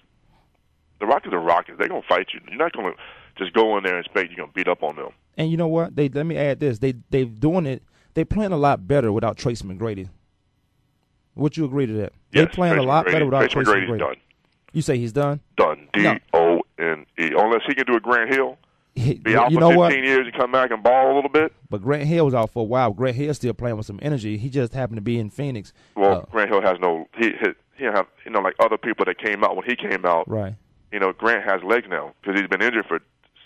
[1.00, 1.78] the Rockets are Rockets.
[1.80, 2.40] They're gonna fight you.
[2.50, 2.94] You're not gonna
[3.38, 5.10] just go in there and expect you're gonna beat up on them.
[5.38, 5.96] And you know what?
[5.96, 6.80] They let me add this.
[6.80, 7.84] They they're doing it.
[8.14, 10.10] They playing a lot better without Trace McGrady.
[11.36, 12.14] Would you agree to that?
[12.32, 14.00] they Yes, playing Tracy a lot McGrady- better without Tracy McGrady's McGrady.
[14.00, 14.16] done.
[14.74, 15.40] You say he's done?
[15.58, 15.88] Done.
[15.94, 16.08] D.
[16.34, 17.32] O N E.
[17.36, 18.58] Unless he can do a Grant Hill,
[18.96, 19.94] He- be out you for know 15 what?
[19.96, 21.54] years and come back and ball a little bit.
[21.70, 22.92] But Grant Hill was out for a while.
[22.92, 24.38] Grant Hill still playing with some energy.
[24.38, 25.72] He just happened to be in Phoenix.
[25.96, 27.08] Well, Uh, Grant Hill has no.
[27.18, 30.06] He he he have you know like other people that came out when he came
[30.06, 30.28] out.
[30.30, 30.56] right.
[30.92, 33.00] You know, Grant has legs now because he's been injured for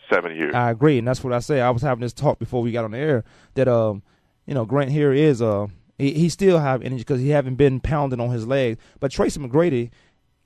[0.09, 0.53] seven years.
[0.53, 1.61] I agree, and that's what I say.
[1.61, 3.23] I was having this talk before we got on the air
[3.55, 4.03] that um,
[4.45, 7.79] you know, Grant here is uh, he, he still have energy because he haven't been
[7.79, 8.79] pounding on his legs.
[8.99, 9.91] But Tracy McGrady,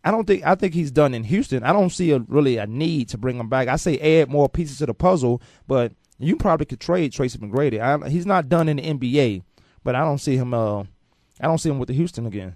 [0.03, 1.63] I don't think I think he's done in Houston.
[1.63, 3.67] I don't see a really a need to bring him back.
[3.67, 7.79] I say add more pieces to the puzzle, but you probably could trade Tracy McGrady.
[7.79, 9.43] I, he's not done in the NBA,
[9.83, 10.53] but I don't see him.
[10.53, 10.81] Uh,
[11.39, 12.55] I don't see him with the Houston again.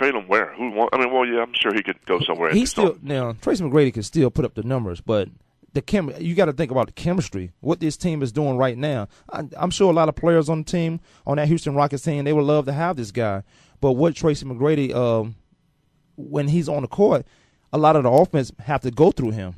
[0.00, 0.54] Trade him where?
[0.54, 0.94] Who want?
[0.94, 2.50] I mean, well, yeah, I'm sure he could go somewhere.
[2.52, 5.28] He's still now Tracy McGrady can still put up the numbers, but
[5.74, 7.52] the chem you got to think about the chemistry.
[7.60, 9.08] What this team is doing right now.
[9.30, 12.24] I, I'm sure a lot of players on the team on that Houston Rockets team
[12.24, 13.42] they would love to have this guy,
[13.82, 15.36] but what Tracy McGrady um,
[16.16, 17.26] when he's on the court,
[17.70, 19.54] a lot of the offense have to go through him.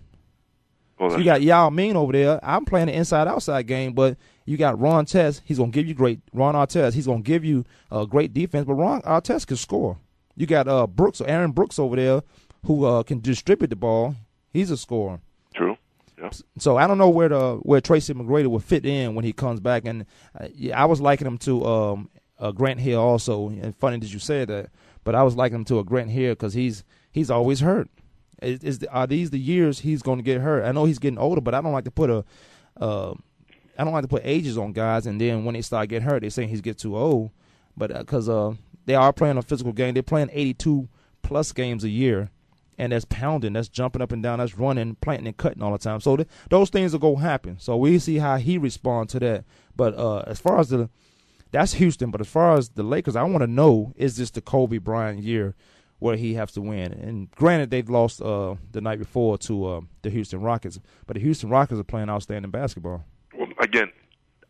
[0.99, 2.41] Well, so you got Yao Ming over there.
[2.43, 5.43] I'm playing the inside outside game, but you got Ron Test.
[5.45, 6.95] He's gonna give you great Ron Artest.
[6.95, 9.99] He's gonna give you uh, great defense, but Ron Artest can score.
[10.37, 12.23] You got uh, Brooks, Aaron Brooks over there,
[12.67, 14.17] who uh, can distribute the ball.
[14.53, 15.21] He's a scorer.
[15.55, 15.77] True.
[16.19, 16.31] Yeah.
[16.59, 19.61] So I don't know where the where Tracy McGrady will fit in when he comes
[19.61, 19.85] back.
[19.85, 20.07] And
[20.39, 23.49] uh, yeah, I was liking him to um, uh, Grant Hill also.
[23.49, 24.71] And funny that you said that,
[25.05, 27.89] but I was liking him to a Grant Hill because he's he's always hurt.
[28.41, 30.65] Is, is are these the years he's going to get hurt?
[30.65, 32.25] I know he's getting older, but I don't like to put a
[32.81, 33.15] uh,
[33.79, 36.21] I don't like to put ages on guys, and then when they start getting hurt,
[36.21, 37.31] they're saying he's get too old.
[37.77, 38.55] But because uh,
[38.87, 40.89] they are playing a physical game, they're playing 82
[41.23, 42.31] plus games a year,
[42.79, 45.79] and that's pounding, that's jumping up and down, that's running, planting and cutting all the
[45.79, 46.01] time.
[46.01, 47.59] So th- those things are going to happen.
[47.59, 49.45] So we see how he responds to that.
[49.77, 50.91] But uh, as far as the
[51.53, 52.11] that's Houston.
[52.11, 55.23] But as far as the Lakers, I want to know is this the Kobe Bryant
[55.23, 55.55] year
[56.01, 56.93] where he has to win?
[56.93, 61.21] And granted, they've lost uh, the night before to uh, the Houston Rockets, but the
[61.21, 63.05] Houston Rockets are playing outstanding basketball.
[63.39, 63.93] Well, again,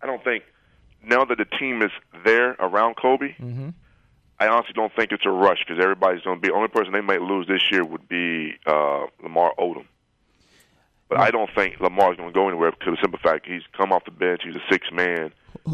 [0.01, 0.45] I don't think
[1.05, 1.91] now that the team is
[2.25, 3.71] there around Kobe, mm-hmm.
[4.39, 6.49] I honestly don't think it's a rush because everybody's going to be.
[6.49, 9.87] The only person they might lose this year would be uh, Lamar Odom.
[11.09, 13.63] But I don't think Lamar's going to go anywhere because of the simple fact he's
[13.77, 14.41] come off the bench.
[14.45, 15.31] He's a six man.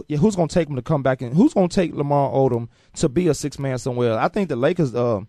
[0.09, 2.31] Yeah, who's going to take him to come back and who's going to take Lamar
[2.31, 4.19] Odom to be a six man somewhere?
[4.19, 5.21] I think the Lakers, uh,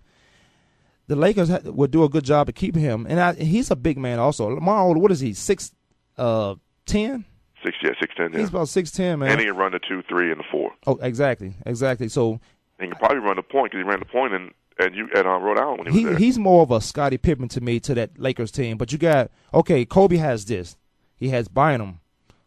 [1.07, 3.75] the Lakers ha- would do a good job to keep him, and I, he's a
[3.75, 4.49] big man also.
[4.49, 5.33] Lamar Odom, what is he?
[5.33, 5.71] Six,
[6.17, 6.55] uh,
[6.87, 7.23] ten.
[7.63, 8.33] Six, yeah, six ten.
[8.33, 8.39] Yeah.
[8.39, 9.29] He's about six ten, man.
[9.29, 10.71] And he can run the two, three, and the four.
[10.87, 12.09] Oh, exactly, exactly.
[12.09, 12.39] So
[12.79, 15.25] and he probably run the point because he ran the point in and you at
[15.25, 16.19] uh, Rhode Island when he, he was there.
[16.19, 18.77] he's more of a Scottie Pippen to me to that Lakers team.
[18.77, 20.77] But you got okay, Kobe has this.
[21.15, 21.99] He has Bynum,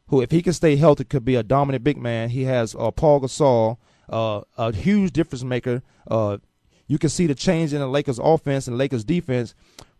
[0.06, 2.30] who if he can stay healthy could be a dominant big man.
[2.30, 3.76] He has uh, Paul Gasol,
[4.08, 5.82] uh, a huge difference maker.
[6.10, 6.38] Uh,
[6.86, 9.54] you can see the change in the Lakers offense and Lakers defense,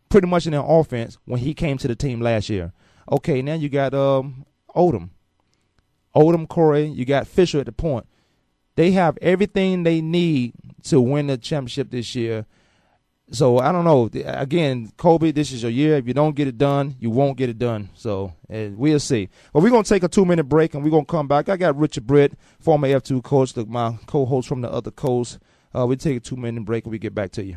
[0.09, 2.73] pretty much in their offense when he came to the team last year.
[3.11, 5.11] Okay, now you got um, Odom,
[6.15, 6.87] Odom Corey.
[6.87, 8.07] You got Fisher at the point.
[8.75, 10.55] They have everything they need
[10.85, 12.47] to win the championship this year.
[13.31, 14.11] So I don't know.
[14.27, 15.97] Again, Kobe, this is your year.
[15.97, 17.89] If you don't get it done, you won't get it done.
[17.95, 19.29] So uh, we'll see.
[19.53, 21.49] But we're gonna take a two minute break and we're gonna come back.
[21.49, 25.39] I got Richard Britt, former F two coach, my co-host from the other coast.
[25.75, 27.57] Uh, we take a two minute break and we get back to you.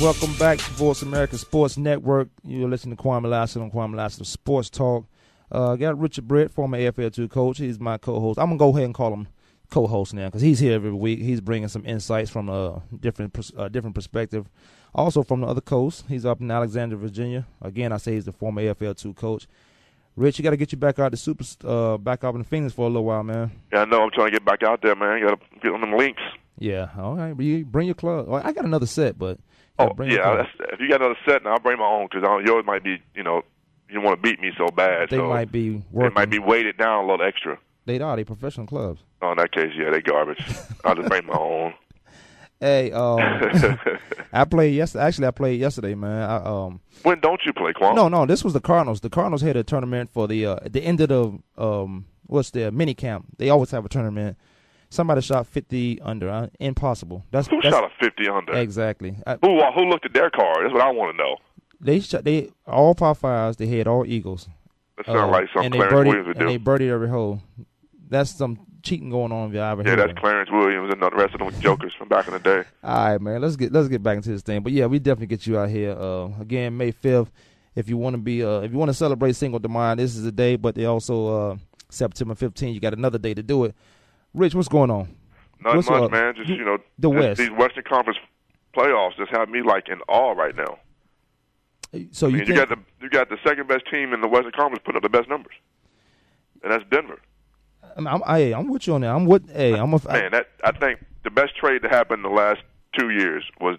[0.00, 2.28] Welcome back to Voice America Sports Network.
[2.42, 5.04] You're listening to Kwamie Lassiter on Kwamie Lassiter Sports Talk.
[5.52, 7.58] Uh, got Richard Britt, former AFL2 coach.
[7.58, 8.38] He's my co-host.
[8.38, 9.28] I'm gonna go ahead and call him
[9.68, 11.18] co-host now because he's here every week.
[11.18, 14.48] He's bringing some insights from a different uh, different perspective.
[14.94, 17.46] Also from the other coast, he's up in Alexandria, Virginia.
[17.60, 19.46] Again, I say he's the former AFL two coach.
[20.16, 22.46] Rich, you got to get you back out the super, uh, back up in the
[22.46, 23.50] Phoenix for a little while, man.
[23.70, 24.02] Yeah, I know.
[24.02, 25.18] I'm trying to get back out there, man.
[25.18, 26.22] You Got to get on them links.
[26.58, 27.38] Yeah, all right.
[27.38, 28.32] You bring your club.
[28.32, 29.38] I got another set, but
[29.88, 30.36] Oh, bring yeah.
[30.36, 33.02] That's, if you got another set, now I'll bring my own because yours might be,
[33.14, 33.42] you know,
[33.88, 35.10] you want to beat me so bad.
[35.10, 36.14] they so might be It working.
[36.14, 37.58] might be weighted down a little extra.
[37.86, 38.14] They are.
[38.16, 39.02] They professional clubs.
[39.22, 40.44] Oh, in that case, yeah, they garbage.
[40.84, 41.74] I'll just bring my own.
[42.60, 43.18] Hey, um,
[44.32, 45.04] I played yesterday.
[45.04, 46.28] Actually, I played yesterday, man.
[46.28, 47.94] I, um, When don't you play, Quan?
[47.96, 49.00] no, no, this was the Cardinals.
[49.00, 52.50] The Cardinals had a tournament for the uh, at the end of the um, what's
[52.50, 53.26] their mini camp.
[53.38, 54.36] They always have a tournament.
[54.90, 56.28] Somebody shot fifty under.
[56.28, 57.24] Uh, impossible.
[57.30, 58.52] That's Who that's, shot a 50 under?
[58.54, 59.16] exactly.
[59.26, 60.64] I, Who uh, who looked at their card?
[60.64, 61.36] That's what I want to know.
[61.80, 62.24] they shot.
[62.24, 63.56] They all par fives.
[63.56, 64.48] They had all eagles.
[64.96, 66.44] That sounds like something Clarence birdied, Williams would do.
[66.46, 67.40] and they birdied every hole.
[68.08, 70.18] That's some cheating going on if you ever Yeah, that's.
[70.18, 72.64] Clarence Williams and the rest of them jokers from back in the day.
[72.82, 73.40] All right, man.
[73.40, 74.60] Let's get let's get back into this thing.
[74.62, 75.92] But yeah, we definitely get you out here.
[75.92, 77.30] Uh, again, May fifth.
[77.76, 80.16] If you want to be, uh, if you want to celebrate Cinco de Mayo, this
[80.16, 80.56] is the day.
[80.56, 81.56] But they also uh,
[81.88, 82.74] September fifteenth.
[82.74, 83.76] You got another day to do it.
[84.34, 85.14] Rich, what's going on?
[85.62, 86.10] Not What's much, up?
[86.10, 86.34] man.
[86.36, 87.38] Just you know, The West.
[87.38, 88.18] these Western Conference
[88.74, 90.78] playoffs just have me like in awe right now.
[92.12, 94.28] So I you mean, you got the you got the second best team in the
[94.28, 95.54] Western Conference putting up the best numbers,
[96.62, 97.20] and that's Denver.
[97.96, 99.10] I'm, I'm, hey, I'm with you on that.
[99.14, 99.50] I'm with.
[99.50, 100.00] Hey, I'm a.
[100.08, 102.60] Man, that I think the best trade that happened in the last
[102.98, 103.76] two years was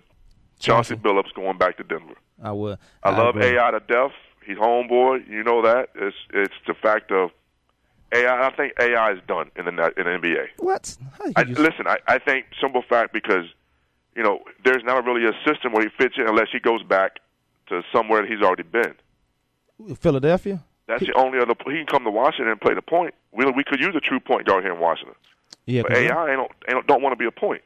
[0.60, 2.16] Chauncey Billups going back to Denver.
[2.44, 2.78] I would.
[3.04, 3.58] I, love agree.
[3.58, 4.12] AI to death.
[4.46, 5.28] He's homeboy.
[5.30, 5.90] You know that.
[5.96, 7.32] It's it's the fact of
[8.14, 8.48] AI.
[8.48, 10.48] I think AI is done in the in the NBA.
[10.58, 10.98] What?
[11.36, 13.46] I, listen, I, I think simple fact because
[14.16, 17.20] you know there's not really a system where he fits in unless he goes back
[17.68, 18.94] to somewhere that he's already been.
[19.96, 20.64] Philadelphia.
[20.88, 21.54] That's the only other.
[21.66, 23.14] He can come to Washington and play the point.
[23.32, 25.16] We we could use a true point guard here in Washington.
[25.66, 27.62] Yeah, but AI ain't don't, ain't don't want to be a point.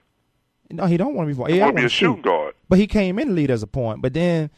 [0.71, 1.53] No, he don't want to be.
[1.53, 2.55] He want to be a shooting guard.
[2.69, 4.01] But he came in the lead as a point.
[4.01, 4.49] But then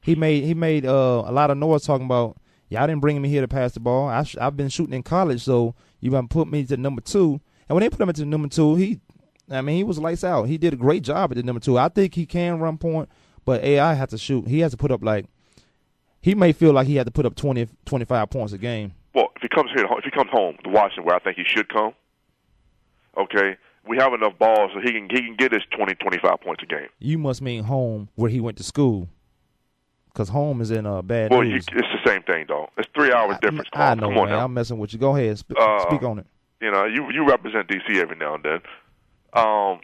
[0.00, 2.36] he made he made uh, a lot of noise talking about
[2.70, 4.08] y'all didn't bring me here to pass the ball.
[4.08, 7.40] I sh- I've been shooting in college, so you gonna put me to number two.
[7.68, 9.00] And when they put him into number two, he,
[9.50, 10.44] I mean, he was lights out.
[10.44, 11.76] He did a great job at the number two.
[11.78, 13.08] I think he can run point,
[13.44, 14.48] but AI has to shoot.
[14.48, 15.26] He has to put up like
[16.22, 18.94] he may feel like he had to put up 20, 25 points a game.
[19.14, 21.44] Well, if he comes here, if he comes home to Washington, where I think he
[21.44, 21.92] should come,
[23.16, 23.56] okay,
[23.88, 26.66] we have enough balls so he can he can get his 20, 25 points a
[26.66, 26.88] game.
[26.98, 29.08] You must mean home where he went to school,
[30.12, 32.68] because home is in uh, bad Well, you, it's the same thing, though.
[32.76, 33.68] It's three hours difference.
[33.72, 34.38] I Come, know, come on man.
[34.38, 34.44] now.
[34.44, 34.98] I'm messing with you.
[34.98, 36.26] Go ahead, sp- Uh, speak on it.
[36.60, 38.60] You know, you you represent DC every now and then.
[39.32, 39.80] Um,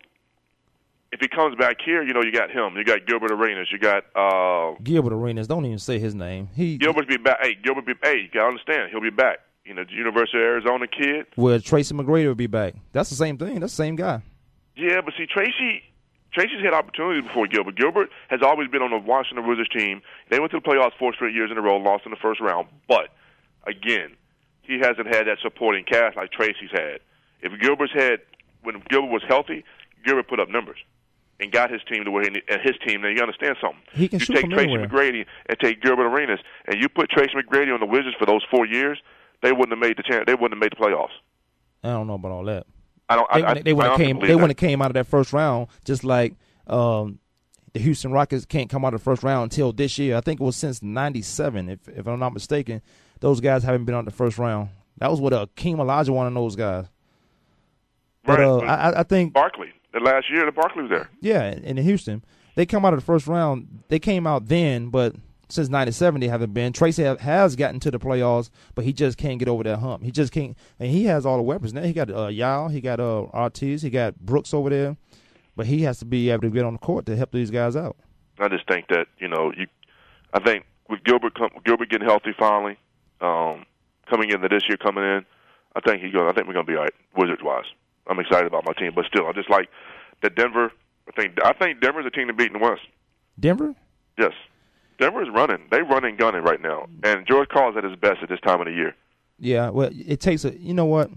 [1.13, 2.77] if he comes back here, you know, you got him.
[2.77, 3.69] You got Gilbert Arenas.
[3.73, 5.47] You got uh, Gilbert Arenas.
[5.47, 6.49] Don't even say his name.
[6.55, 7.39] He Gilbert be back.
[7.41, 7.95] Hey, Gilbert be.
[8.03, 9.39] Hey, you gotta understand, he'll be back.
[9.65, 11.27] You know, the University of Arizona kid.
[11.37, 12.75] well, Tracy McGrady will be back.
[12.93, 13.59] That's the same thing.
[13.61, 14.23] That's the same guy.
[14.77, 15.83] Yeah, but see, Tracy,
[16.37, 17.77] Tracy's had opportunities before Gilbert.
[17.77, 20.03] Gilbert has always been on the Washington Wizards team.
[20.31, 22.43] They went to the playoffs four straight years in a row, lost in the first
[22.43, 22.69] round.
[22.87, 23.09] But
[23.67, 24.13] again,
[24.61, 27.01] he hasn't had that supporting cast like Tracy's had.
[27.41, 28.21] If Gilbert's had,
[28.63, 29.65] when Gilbert was healthy,
[30.05, 30.77] Gilbert put up numbers
[31.41, 33.01] and got his team to where he and uh, his team.
[33.01, 33.81] Now you understand something.
[33.95, 34.87] He can you take Tracy anywhere.
[34.87, 38.45] McGrady and take Gilbert Arenas, and you put Tracy McGrady on the Wizards for those
[38.51, 38.99] four years,
[39.43, 40.25] they wouldn't have made the chance.
[40.27, 41.17] They wouldn't have made the playoffs.
[41.83, 42.67] I don't know about all that.
[43.09, 43.29] I don't.
[43.33, 44.19] They, I, wouldn't- they would I have came.
[44.21, 44.39] They that.
[44.39, 46.35] would have came out of that first round just like
[46.67, 47.19] um,
[47.73, 50.17] the Houston Rockets can't come out of the first round until this year.
[50.17, 52.83] I think it was since '97, if if I'm not mistaken.
[53.21, 54.69] Those guys haven't been out the first round.
[54.99, 56.87] That was what uh, King Elijah one of those guys.
[58.25, 58.47] But Right.
[58.47, 59.69] uh, I, I- think Barkley.
[59.93, 61.09] The last year the Barkley was there.
[61.21, 62.23] Yeah, in in Houston,
[62.55, 63.85] they come out of the first round.
[63.89, 65.15] They came out then, but
[65.49, 66.73] since '97 they haven't been.
[66.73, 70.03] Tracy ha- has gotten to the playoffs, but he just can't get over that hump.
[70.03, 71.83] He just can't, and he has all the weapons now.
[71.83, 74.97] He got uh, Yao, he got uh, Artest, he got Brooks over there,
[75.57, 77.77] but he has to be able to get on the court to help these guys
[77.77, 77.97] out.
[78.39, 79.67] I just think that you know you.
[80.33, 82.77] I think with Gilbert com- Gilbert getting healthy finally,
[83.21, 83.65] um,
[84.11, 85.25] coming into this year coming in,
[85.75, 86.29] I think he going.
[86.29, 87.65] I think we're gonna be all right Wizards wise.
[88.09, 89.69] I'm excited about my team, but still, I just like
[90.23, 90.71] that Denver.
[91.09, 92.83] I think I think Denver's a team to beat in the West.
[93.39, 93.75] Denver,
[94.19, 94.33] Yes,
[94.99, 95.67] Denver is running.
[95.71, 98.67] They running gunning right now, and George Karl's at his best at this time of
[98.67, 98.95] the year.
[99.39, 99.71] yeah.
[99.71, 100.57] Well, it takes a.
[100.59, 101.11] You know what?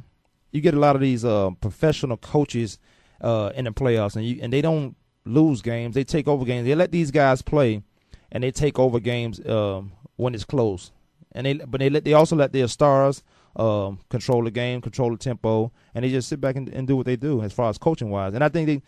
[0.52, 2.80] You get a lot of these uh, professional coaches
[3.22, 5.96] uh, in the playoffs, and you and they don't lose games.
[5.96, 6.68] They take over games.
[6.68, 7.84] They let these guys play,
[8.32, 10.92] and they take over games um, when it's close.
[11.32, 13.24] And they but they let they also let their stars
[13.56, 16.96] um, control the game, control the tempo, and they just sit back and, and do
[16.96, 18.34] what they do as far as coaching wise.
[18.34, 18.82] And I think they,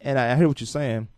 [0.00, 1.08] and I, I hear what you're saying.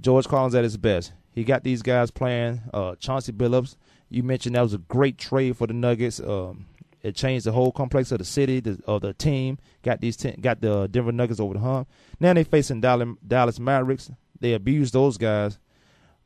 [0.00, 1.12] George Collins at his best.
[1.34, 2.62] He got these guys playing.
[2.72, 3.76] Uh, Chauncey Billups.
[4.08, 6.20] You mentioned that was a great trade for the Nuggets.
[6.20, 6.66] Um,
[7.02, 9.58] It changed the whole complex of the city, the, of the team.
[9.82, 11.88] Got these ten, got the Denver Nuggets over the hump.
[12.18, 14.10] Now they're facing Dallas, Dallas Mavericks.
[14.40, 15.58] They abused those guys,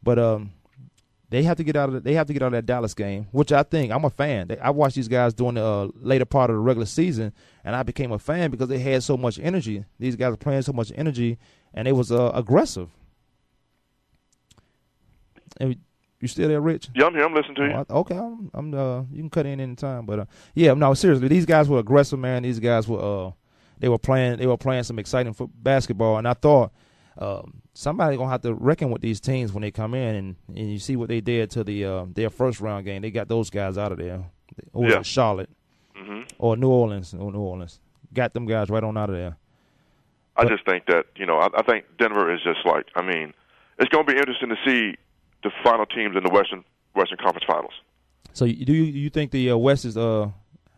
[0.03, 0.53] but um,
[1.31, 2.95] they have to get out of the, they have to get out of that Dallas
[2.95, 4.49] game, which I think I'm a fan.
[4.49, 7.33] They, I watched these guys during the uh, later part of the regular season,
[7.65, 9.85] and I became a fan because they had so much energy.
[9.99, 11.39] These guys are playing so much energy,
[11.75, 12.89] and it was uh, aggressive.
[15.59, 15.77] And
[16.21, 16.89] you still there, Rich?
[16.95, 17.25] Yeah, I'm here.
[17.25, 17.85] I'm listening to you.
[17.91, 18.51] Oh, okay, I'm.
[18.55, 21.69] I'm uh, you can cut in any time, but uh, yeah, no, seriously, these guys
[21.69, 22.43] were aggressive, man.
[22.43, 23.31] These guys were uh,
[23.79, 26.73] they were playing, they were playing some exciting foot basketball, and I thought
[27.19, 30.73] um, somebody gonna have to reckon with these teams when they come in, and, and
[30.73, 33.03] you see what they did to the uh, their first round game.
[33.03, 34.25] They got those guys out of there.
[34.73, 35.03] Or Yeah.
[35.03, 35.51] Charlotte
[35.95, 37.15] hmm or New Orleans?
[37.15, 37.81] Or New Orleans
[38.13, 39.37] got them guys right on out of there.
[40.37, 42.87] I just think that you know, I, I think Denver is just like.
[42.95, 43.35] I mean,
[43.79, 44.97] it's going to be interesting to see
[45.43, 46.64] the final teams in the Western
[46.95, 47.74] Western Conference Finals.
[48.32, 50.30] So do you you think the uh, West is uh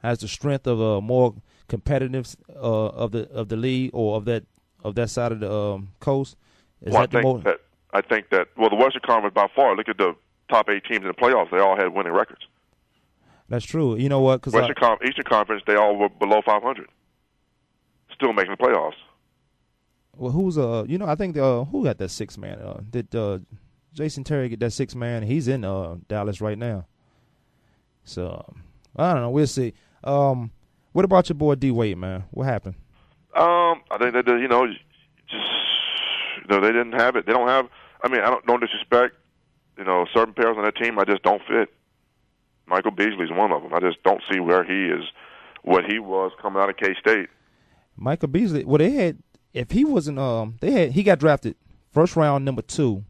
[0.02, 1.34] has the strength of a more
[1.68, 4.44] competitive uh of the of the league or of that
[4.82, 6.36] of that side of the um, coast?
[6.82, 7.38] Is well, I that the think more?
[7.44, 7.60] that
[7.92, 9.76] I think that well, the Western Conference by far.
[9.76, 10.14] Look at the
[10.48, 12.42] top eight teams in the playoffs; they all had winning records.
[13.48, 13.96] That's true.
[13.96, 14.40] You know what?
[14.40, 16.88] Because Western Con- Eastern Conference, they all were below 500,
[18.14, 18.94] still making the playoffs.
[20.16, 22.58] well, who's uh you know I think uh who got that six man?
[22.60, 23.38] Uh, did uh
[23.92, 25.22] Jason Terry get that six man?
[25.22, 26.86] He's in uh Dallas right now.
[28.04, 28.62] So um,
[28.96, 29.30] I don't know.
[29.30, 29.74] We'll see.
[30.02, 30.50] Um,
[30.92, 32.24] what about your boy D Wade, man?
[32.30, 32.76] What happened?
[33.34, 34.80] Um, I think that you know, just
[35.28, 37.26] you know, they didn't have it.
[37.26, 37.68] They don't have.
[38.02, 39.14] I mean, I don't no disrespect.
[39.76, 41.72] You know, certain players on that team, I just don't fit.
[42.66, 43.72] Michael Beasley's one of them.
[43.74, 45.04] I just don't see where he is,
[45.62, 47.28] what he was coming out of K State.
[47.96, 48.64] Michael Beasley.
[48.64, 49.18] Well, they had
[49.52, 51.56] if he wasn't um they had he got drafted
[51.92, 53.04] first round number two,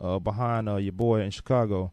[0.00, 1.92] uh behind uh your boy in Chicago,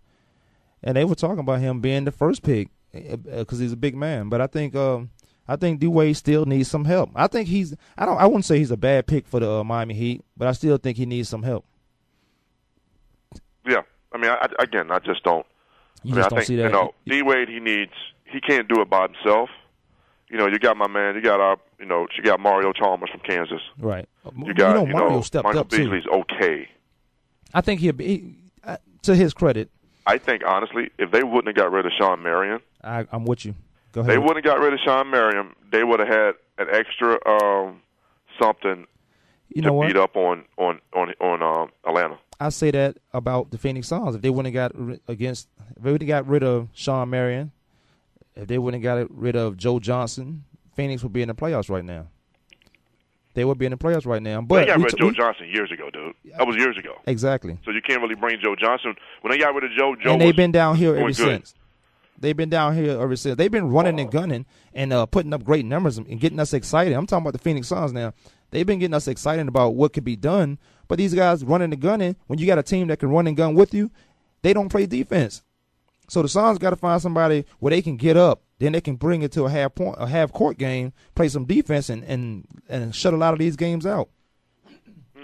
[0.84, 4.30] and they were talking about him being the first pick because he's a big man.
[4.30, 5.12] But I think um
[5.48, 7.10] I think D Wade still needs some help.
[7.16, 9.64] I think he's I don't I wouldn't say he's a bad pick for the uh,
[9.64, 11.66] Miami Heat, but I still think he needs some help.
[13.68, 13.82] Yeah,
[14.12, 15.46] I mean, I, I, again, I just don't.
[16.04, 16.64] You I mean, I don't think see that.
[16.64, 17.50] you know, D Wade.
[17.50, 17.92] He needs.
[18.26, 19.50] He can't do it by himself.
[20.30, 21.16] You know, you got my man.
[21.16, 21.58] You got our.
[21.80, 23.62] You know, you got Mario Chalmers from Kansas.
[23.80, 24.08] right.
[24.38, 26.02] You got you know, Mario stepped Michael up too.
[26.12, 26.70] Okay.
[27.54, 29.70] I think he'll be he, uh, to his credit.
[30.08, 33.46] I think honestly, if they wouldn't have got rid of Shawn Marion, I, I'm with
[33.46, 33.56] you.
[33.92, 35.54] Go they wouldn't have got rid of Shawn Marion.
[35.72, 37.82] They would have had an extra um,
[38.42, 38.88] something
[39.50, 39.88] You to know what?
[39.88, 42.18] beat up on on on on um, Atlanta.
[42.40, 44.16] I say that about the Phoenix Suns.
[44.16, 47.52] If they wouldn't have got against, if they would have got rid of Shawn Marion,
[48.36, 50.46] if they wouldn't have got rid of Joe Johnson,
[50.76, 52.08] Phoenix would be in the playoffs right now.
[53.34, 54.42] They would be in the playoffs right now.
[54.42, 56.14] But they got rid of Joe we- Johnson years ago, dude.
[56.38, 56.96] That was years ago.
[57.06, 57.58] exactly.
[57.66, 58.96] So you can't really bring Joe Johnson.
[59.22, 61.16] When they got rid of Joe, Joe and they've been down here ever good.
[61.16, 61.56] since.
[62.20, 63.36] They've been down here ever since.
[63.38, 66.94] They've been running and gunning and uh, putting up great numbers and getting us excited.
[66.94, 68.14] I'm talking about the Phoenix Suns now.
[68.52, 70.60] They've been getting us excited about what could be done.
[70.88, 73.36] But these guys running and gunning, when you got a team that can run and
[73.36, 73.90] gun with you,
[74.44, 75.42] they don't play defense.
[76.12, 78.98] So the Suns got to find somebody where they can get up, then they can
[78.98, 82.46] bring it to a half point, a half court game, play some defense, and and
[82.68, 84.10] and shut a lot of these games out.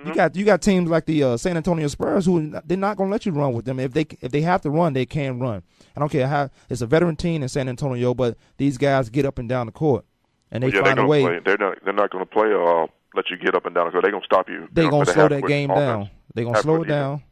[0.05, 3.09] You got you got teams like the uh, San Antonio Spurs who they're not going
[3.09, 3.81] to let you run with them.
[3.81, 5.61] If they if they have to run, they can run.
[5.93, 9.25] I don't care how it's a veteran team in San Antonio, but these guys get
[9.25, 10.05] up and down the court,
[10.51, 11.21] and they yeah, they're find a gonna way.
[11.23, 11.39] play.
[11.43, 11.77] They're not.
[11.83, 12.47] They're not going to play.
[12.53, 13.91] Uh, let you get up and down.
[13.91, 14.69] So they're going to stop you.
[14.71, 15.85] They're gonna slow that game offense.
[15.85, 16.09] down.
[16.33, 17.23] They're gonna Half-court slow it down,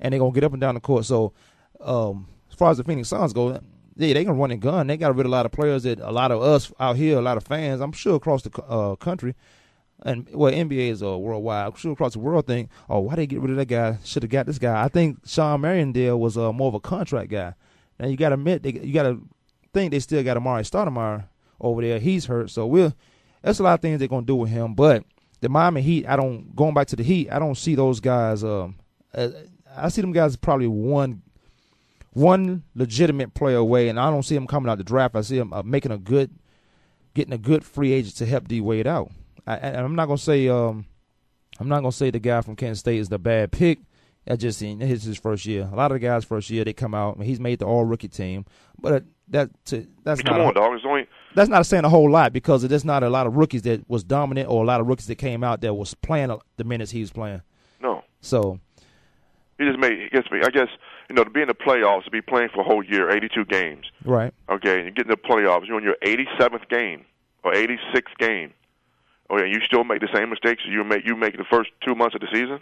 [0.00, 1.04] and they're gonna get up and down the court.
[1.04, 1.32] So,
[1.80, 2.26] um,
[2.62, 3.50] far as the Phoenix Suns go,
[3.96, 4.86] yeah, they can run and gun.
[4.86, 7.18] They got rid of a lot of players that a lot of us out here,
[7.18, 9.34] a lot of fans, I'm sure across the uh, country,
[10.04, 11.66] and well, NBA is uh, worldwide.
[11.66, 13.98] I'm sure across the world think, oh, why they get rid of that guy?
[14.04, 14.80] Should have got this guy.
[14.80, 17.54] I think Shawn Marion deal was uh, more of a contract guy.
[17.98, 19.20] Now you got to admit, they, you got to
[19.74, 21.24] think they still got Amar'e Stoudemire
[21.60, 21.98] over there.
[21.98, 22.94] He's hurt, so we'll.
[23.42, 25.04] That's a lot of things they're gonna do with him, but
[25.40, 27.28] the Miami Heat, I don't going back to the Heat.
[27.28, 28.44] I don't see those guys.
[28.44, 28.76] Um,
[29.76, 31.22] I see them guys probably one,
[32.12, 35.16] one legitimate player away, and I don't see him coming out the draft.
[35.16, 36.30] I see him uh, making a good,
[37.14, 39.10] getting a good free agent to help D Wade out.
[39.46, 40.86] I, I, I'm not gonna say, um,
[41.58, 43.80] I'm not gonna say the guy from Kansas State is the bad pick.
[44.28, 45.68] I just seen his his first year.
[45.72, 47.16] A lot of the guys first year they come out.
[47.16, 48.44] and He's made the All Rookie team,
[48.78, 50.76] but uh, that to, that's I mean, not come a- on, dog.
[50.76, 53.62] It's only that's not saying a whole lot because there's not a lot of rookies
[53.62, 56.64] that was dominant or a lot of rookies that came out that was playing the
[56.64, 57.40] minutes he was playing.
[57.80, 58.04] no.
[58.20, 58.60] So
[59.58, 60.08] He just made.
[60.12, 60.38] Gets me.
[60.44, 60.68] I guess
[61.08, 63.44] you know to be in the playoffs, to be playing for a whole year, 82
[63.46, 63.86] games.
[64.04, 65.66] right, Okay, and you get in the playoffs.
[65.66, 67.04] You're on your 87th game
[67.44, 68.52] or 86th game.
[69.30, 71.06] Oh yeah, you still make the same mistakes you make.
[71.06, 72.60] You make the first two months of the season.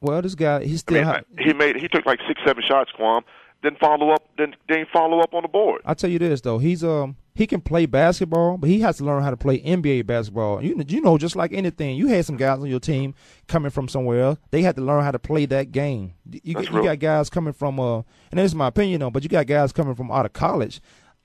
[0.00, 1.76] well this guy he I still mean, ha- he made.
[1.76, 3.24] He took like six, seven shots, Quam,
[3.62, 5.82] didn't follow up didn't, didn't follow up on the board.
[5.84, 9.04] I'll tell you this though, he's um he can play basketball, but he has to
[9.04, 10.62] learn how to play NBA basketball.
[10.62, 13.14] You you know, just like anything, you had some guys on your team
[13.48, 14.38] coming from somewhere else.
[14.50, 16.14] They had to learn how to play that game.
[16.30, 16.84] You, That's you real.
[16.84, 17.98] got guys coming from uh,
[18.30, 20.80] and this is my opinion though, but you got guys coming from out of college,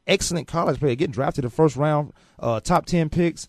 [0.06, 3.48] excellent college player, getting drafted the first round, uh, top ten picks.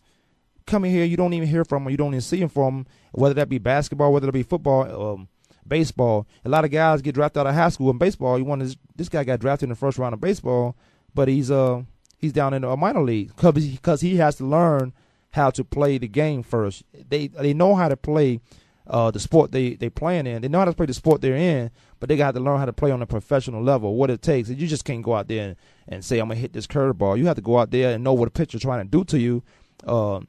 [0.67, 1.91] Coming here, you don't even hear from them.
[1.91, 2.87] You don't even see them from them.
[3.13, 5.29] Whether that be basketball, whether it be football, um,
[5.69, 6.27] baseball.
[6.45, 8.39] A lot of guys get drafted out of high school in baseball.
[8.39, 10.77] You want this, this guy got drafted in the first round of baseball,
[11.15, 11.83] but he's uh
[12.17, 14.93] he's down in a minor league because he has to learn
[15.31, 16.83] how to play the game first.
[17.09, 18.41] They they know how to play
[18.89, 20.43] uh, the sport they they playing in.
[20.43, 22.65] They know how to play the sport they're in, but they got to learn how
[22.65, 23.95] to play on a professional level.
[23.95, 24.49] What it takes.
[24.49, 25.57] You just can't go out there and,
[25.89, 27.19] and say I'm gonna hit this curveball.
[27.19, 29.19] You have to go out there and know what a pitcher's trying to do to
[29.19, 29.43] you.
[29.87, 30.21] Uh,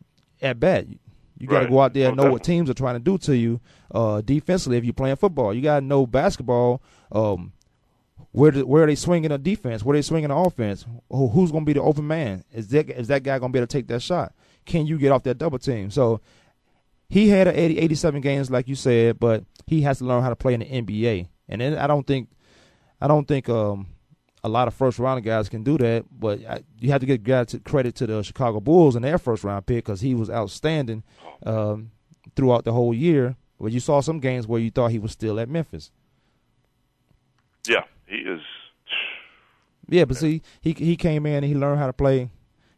[0.42, 0.86] at bat,
[1.40, 1.70] you got to Right.
[1.72, 3.60] go out there and No know what teams are trying to do to you
[3.92, 4.78] uh, defensively.
[4.78, 6.82] If you're playing football, you got to know basketball.
[7.12, 7.54] Um,
[8.32, 9.84] where do, where are they swinging the defense?
[9.84, 10.86] Where are they swinging the offense?
[11.10, 12.44] Who, who's going to be the open man?
[12.54, 14.34] Is that is that guy going to be able to take that shot?
[14.66, 15.90] Can you get off that double team?
[15.90, 16.22] So
[17.08, 20.30] he had a 80, 87 games, like you said, but he has to learn how
[20.30, 21.28] to play in the NBA.
[21.48, 22.30] And then I don't think
[23.02, 23.88] I don't think um,
[24.44, 26.06] a lot of first round guys can do that.
[26.12, 29.44] But I, you have to give guys credit to the Chicago Bulls and their first
[29.44, 31.04] round pick because he was outstanding
[31.46, 31.92] um,
[32.36, 33.36] throughout the whole year.
[33.60, 35.92] But you saw some games where you thought he was still at Memphis.
[37.68, 38.42] Yeah, he is.
[39.90, 42.30] Yeah, but see, he he came in and he learned how to play.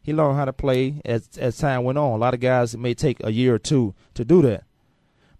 [0.02, 2.12] He learned how to play as as time went on.
[2.12, 4.64] A lot of guys it may take a year or two to do that,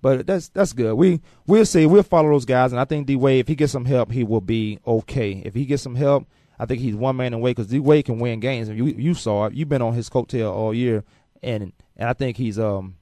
[0.02, 0.94] but that's that's good.
[0.94, 1.86] We we'll see.
[1.86, 4.24] We'll follow those guys, and I think D Wade, if he gets some help, he
[4.24, 5.40] will be okay.
[5.44, 6.26] If he gets some help,
[6.58, 8.68] I think he's one man away because D Wade can win games.
[8.68, 9.54] And you you saw it.
[9.54, 11.04] You've been on his coattail all year,
[11.42, 12.96] and and I think he's um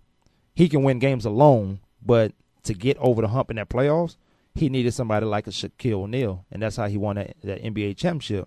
[0.54, 2.32] he can win games alone, but
[2.64, 4.16] to get over the hump in that playoffs,
[4.54, 7.96] he needed somebody like a Shaquille O'Neal, and that's how he won that, that NBA
[7.96, 8.46] championship.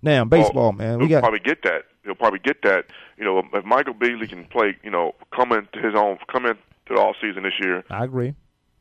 [0.00, 1.82] Now, baseball, man, we he'll got probably get that.
[2.04, 2.86] He'll probably get that.
[3.18, 6.46] You know, if Michael Beasley can play, you know, come into his own, come
[6.88, 8.34] into the off season this year, I agree.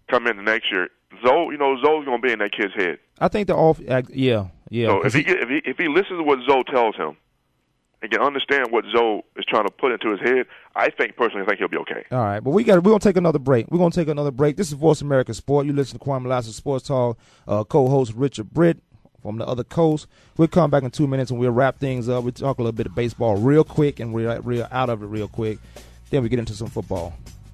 [0.09, 0.89] come in the next year.
[1.25, 2.99] Zoe, you know, Zoe's gonna be in that kid's head.
[3.19, 4.87] I think the off, uh, yeah, yeah.
[4.87, 7.17] so if he, if he if he listens to what Zoe tells him,
[8.01, 10.45] and can understand what Zoe is trying to put into his head,
[10.75, 12.05] I think personally, I think he'll be okay.
[12.11, 13.71] All right, but we got we're gonna take another break.
[13.71, 14.57] We're gonna take another break.
[14.57, 15.65] This is Voice America Sport.
[15.65, 17.17] You listen to Kwamie Sports Talk.
[17.47, 18.81] Uh, co-host Richard Britt
[19.21, 20.07] from the other coast.
[20.37, 22.23] We'll come back in two minutes and we'll wrap things up.
[22.23, 25.07] We'll talk a little bit of baseball real quick and we're real out of it
[25.07, 25.57] real quick.
[26.09, 27.13] Then we get into some football.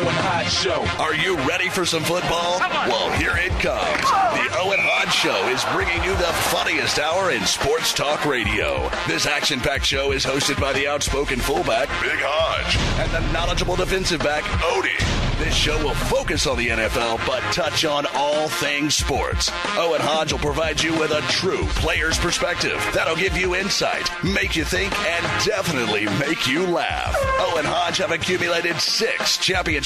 [0.00, 0.80] Owen Hot Show.
[1.02, 2.58] Are you ready for some football?
[2.58, 4.00] Well, here it comes.
[4.06, 4.48] Oh.
[4.48, 8.90] The Owen Hodge Show is bringing you the funniest hour in sports talk radio.
[9.06, 13.76] This action packed show is hosted by the outspoken fullback, Big Hodge, and the knowledgeable
[13.76, 15.20] defensive back, Odie.
[15.40, 19.50] This show will focus on the NFL, but touch on all things sports.
[19.76, 24.54] Owen Hodge will provide you with a true player's perspective that'll give you insight, make
[24.54, 27.16] you think, and definitely make you laugh.
[27.38, 29.38] Owen Hodge have accumulated six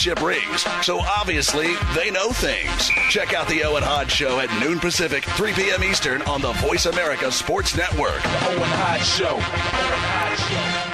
[0.05, 2.89] championship rings, so obviously they know things.
[3.09, 5.83] Check out the Owen Hodge Show at noon Pacific, 3 p.m.
[5.83, 8.25] Eastern on the Voice America Sports Network.
[8.25, 9.29] Owen Hot Show.
[9.29, 10.94] Owen Hot Show.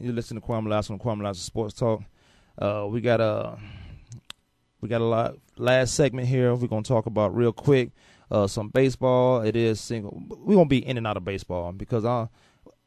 [0.00, 2.02] You listen to Kwamie Lassiter on Kwamie Sports Talk.
[2.56, 3.58] Uh, we got a
[4.80, 6.54] we got a lot last segment here.
[6.54, 7.90] We're gonna talk about real quick
[8.30, 9.42] uh, some baseball.
[9.42, 10.22] It is single.
[10.28, 12.28] We're gonna be in and out of baseball because I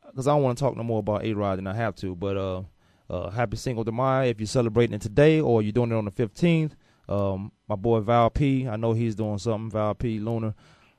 [0.08, 2.16] because I don't want to talk no more about A Rod than I have to.
[2.16, 2.64] But uh,
[3.12, 6.06] uh, happy Cinco de Mayo if you're celebrating it today or you're doing it on
[6.06, 6.72] the 15th.
[7.08, 8.68] Um, my boy Val P.
[8.68, 9.70] I know he's doing something.
[9.70, 10.20] Val P.
[10.20, 10.56] Lunar,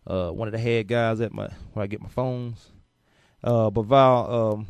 [0.06, 2.70] uh, one of the head guys at my where I get my phones.
[3.42, 4.66] Uh, but Val, um,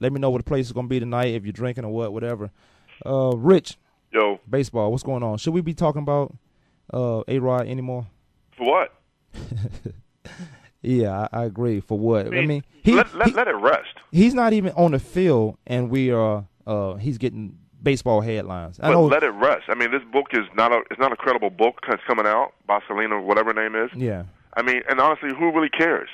[0.00, 2.12] let me know what the place is gonna be tonight if you're drinking or what,
[2.12, 2.50] whatever.
[3.04, 3.76] Uh, Rich,
[4.12, 4.90] Yo, baseball.
[4.90, 5.38] What's going on?
[5.38, 6.34] Should we be talking about
[6.92, 8.06] uh, A Rod anymore?
[8.56, 8.92] for what?
[10.82, 11.80] Yeah, I, I agree.
[11.80, 12.26] For what?
[12.26, 13.88] I mean, mean, he, let, let, he- let it rest.
[14.12, 16.46] he's not even on the field, and we are.
[16.66, 18.78] Uh, he's getting baseball headlines.
[18.80, 19.06] I But know.
[19.06, 19.64] let it rest.
[19.68, 22.52] I mean, this book is not a it's not a credible book that's coming out
[22.68, 23.90] by Selena, whatever her name is.
[23.96, 24.24] yeah,
[24.56, 26.08] I mean, and honestly, who really cares?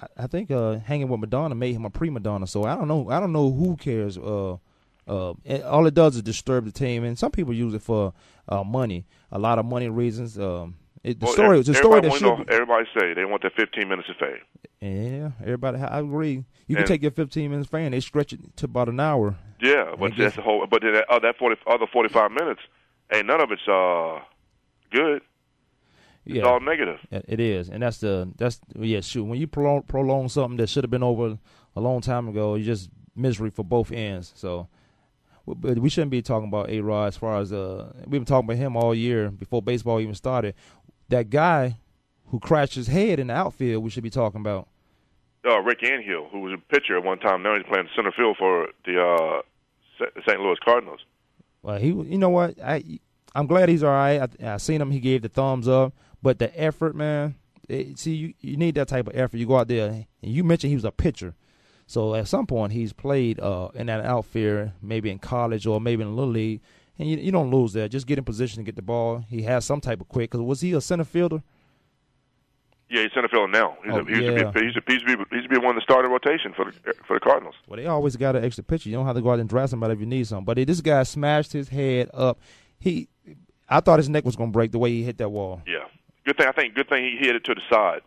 [0.00, 2.46] I, I think uh, hanging with Madonna made him a prima donna.
[2.46, 3.10] So I don't know.
[3.10, 4.16] I don't know who cares.
[4.18, 4.54] Uh,
[5.08, 8.12] uh, it- all it does is disturb the team, and some people use it for
[8.48, 9.04] uh, money.
[9.32, 10.38] A lot of money reasons.
[10.38, 12.48] Um, it, the Well, story, the story that everybody, should.
[12.48, 14.40] know, everybody say they want their 15 minutes of fame.
[14.80, 15.78] Yeah, everybody.
[15.78, 16.44] I agree.
[16.66, 17.92] You can take your 15 minutes fan.
[17.92, 19.36] They stretch it to about an hour.
[19.60, 20.66] Yeah, but that's the whole.
[20.68, 22.60] But that, uh, that 40, other 45 minutes,
[23.14, 24.18] ain't none of it's uh
[24.90, 25.22] good.
[26.26, 26.42] It's Yeah.
[26.42, 26.98] all negative.
[27.10, 29.00] It it is, and that's the that's yeah.
[29.00, 31.38] Shoot, when you prolong, prolong something that should have been over
[31.76, 34.32] a long time ago, you just misery for both ends.
[34.34, 34.68] So,
[35.46, 38.46] but we shouldn't be talking about A Rod as far as uh we've been talking
[38.48, 40.54] about him all year before baseball even started.
[41.08, 41.76] That guy
[42.26, 44.68] who crashed his head in the outfield, we should be talking about.
[45.48, 48.36] Uh, Rick Ankiel, who was a pitcher at one time, now he's playing center field
[48.36, 49.42] for the uh,
[50.26, 50.40] St.
[50.40, 50.98] Louis Cardinals.
[51.62, 52.60] Well, he, you know what?
[52.60, 52.98] I,
[53.32, 54.28] I'm glad he's all right.
[54.42, 54.90] I, I seen him.
[54.90, 55.94] He gave the thumbs up.
[56.26, 57.36] But the effort, man.
[57.68, 59.36] It, see, you, you need that type of effort.
[59.36, 61.36] You go out there, and you mentioned he was a pitcher.
[61.86, 66.02] So at some point, he's played uh, in that outfield, maybe in college or maybe
[66.02, 66.62] in the little league,
[66.98, 67.86] and you, you don't lose there.
[67.86, 69.24] Just get in position to get the ball.
[69.28, 70.30] He has some type of quick.
[70.30, 71.44] Cause was he a center fielder?
[72.90, 73.76] Yeah, he's center fielder now.
[73.84, 74.42] He's Oh, a, he, used yeah.
[74.42, 75.80] to be, he, used to, he used to be he used to be one of
[75.80, 77.54] the starting rotation for the for the Cardinals.
[77.68, 78.88] Well, they always got an extra pitcher.
[78.88, 80.44] You don't have to go out and draft somebody if you need some.
[80.44, 82.40] But this guy smashed his head up.
[82.80, 83.08] He,
[83.68, 85.62] I thought his neck was gonna break the way he hit that wall.
[85.66, 85.84] Yeah,
[86.26, 86.46] good thing.
[86.46, 88.02] I think good thing he hit it to the side.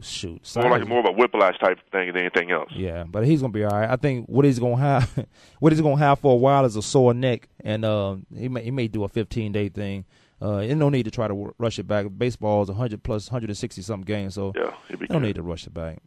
[0.00, 2.70] Shoot, More like more of a whiplash type thing than anything else.
[2.72, 3.90] Yeah, but he's gonna be all right.
[3.90, 5.26] I think what he's gonna have,
[5.58, 8.62] what he's gonna have for a while is a sore neck, and uh, he may
[8.62, 10.04] he may do a 15 day thing.
[10.40, 12.06] Uh, and no need to try to w- rush it back.
[12.16, 14.72] Baseball is 100 plus 160 something games, so Yeah,
[15.10, 15.98] no need to rush it back.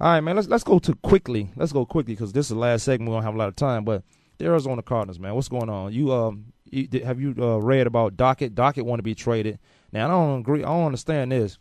[0.00, 0.34] All right, man.
[0.36, 1.50] Let's let's go to quickly.
[1.56, 3.10] Let's go quickly because this is the last segment.
[3.10, 4.02] We don't have a lot of time, but
[4.38, 5.34] the Arizona Cardinals, man.
[5.34, 5.92] What's going on?
[5.92, 8.54] You um, you, have you uh, read about Dockett?
[8.54, 9.58] Dockett want to be traded.
[9.92, 10.60] Now I don't agree.
[10.60, 11.58] I don't understand this.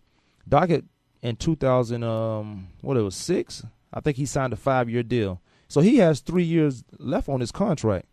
[0.47, 0.85] Dockett
[1.21, 3.63] in 2000, um, what it was six.
[3.93, 7.39] I think he signed a five year deal, so he has three years left on
[7.39, 8.05] his contract.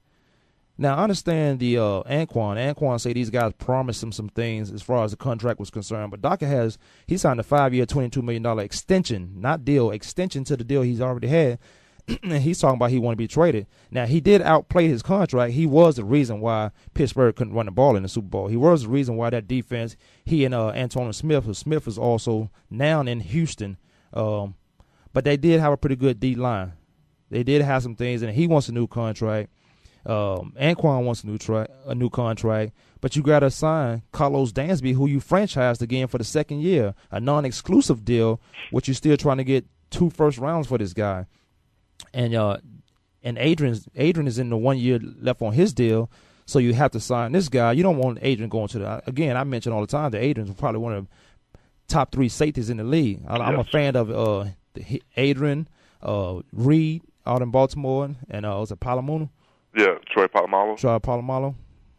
[0.79, 2.57] Now I understand the uh, Anquan.
[2.57, 6.11] Anquan say these guys promised him some things as far as the contract was concerned,
[6.11, 9.91] but Dockett has he signed a five year, twenty two million dollar extension, not deal,
[9.91, 11.59] extension to the deal he's already had.
[12.23, 13.67] and he's talking about he want to be traded.
[13.91, 15.55] Now he did outplay his contract.
[15.55, 18.47] He was the reason why Pittsburgh couldn't run the ball in the Super Bowl.
[18.49, 19.97] He was the reason why that defense.
[20.25, 21.55] He and uh, Antonio Smith.
[21.57, 23.77] Smith is also now in Houston,
[24.13, 24.55] um,
[25.13, 26.73] but they did have a pretty good D line.
[27.31, 29.51] They did have some things, and he wants a new contract.
[30.05, 34.53] Um, Anquan wants a new tra- a new contract, but you got to sign Karlos
[34.53, 38.41] Dansby, who you franchised again for the second year, a non-exclusive deal,
[38.71, 41.27] which you're still trying to get two first rounds for this guy.
[42.17, 42.57] And uh,
[43.23, 46.11] and Adrian's Adrian is in the one year left on his deal,
[46.47, 47.73] so you have to sign this guy.
[47.73, 49.37] You don't want Adrian going to the again.
[49.37, 51.07] I mention all the time that Adrian's probably one of
[51.53, 51.59] the
[51.89, 53.21] top three safeties in the league.
[53.29, 55.69] I, I'm a fan of uh, the- Adrian,
[56.03, 59.29] uh, Reed out in Baltimore, and uh, was it Palomino?
[59.77, 60.79] Yeah, Troy Polamalu.
[60.79, 61.55] Troy Polamalu.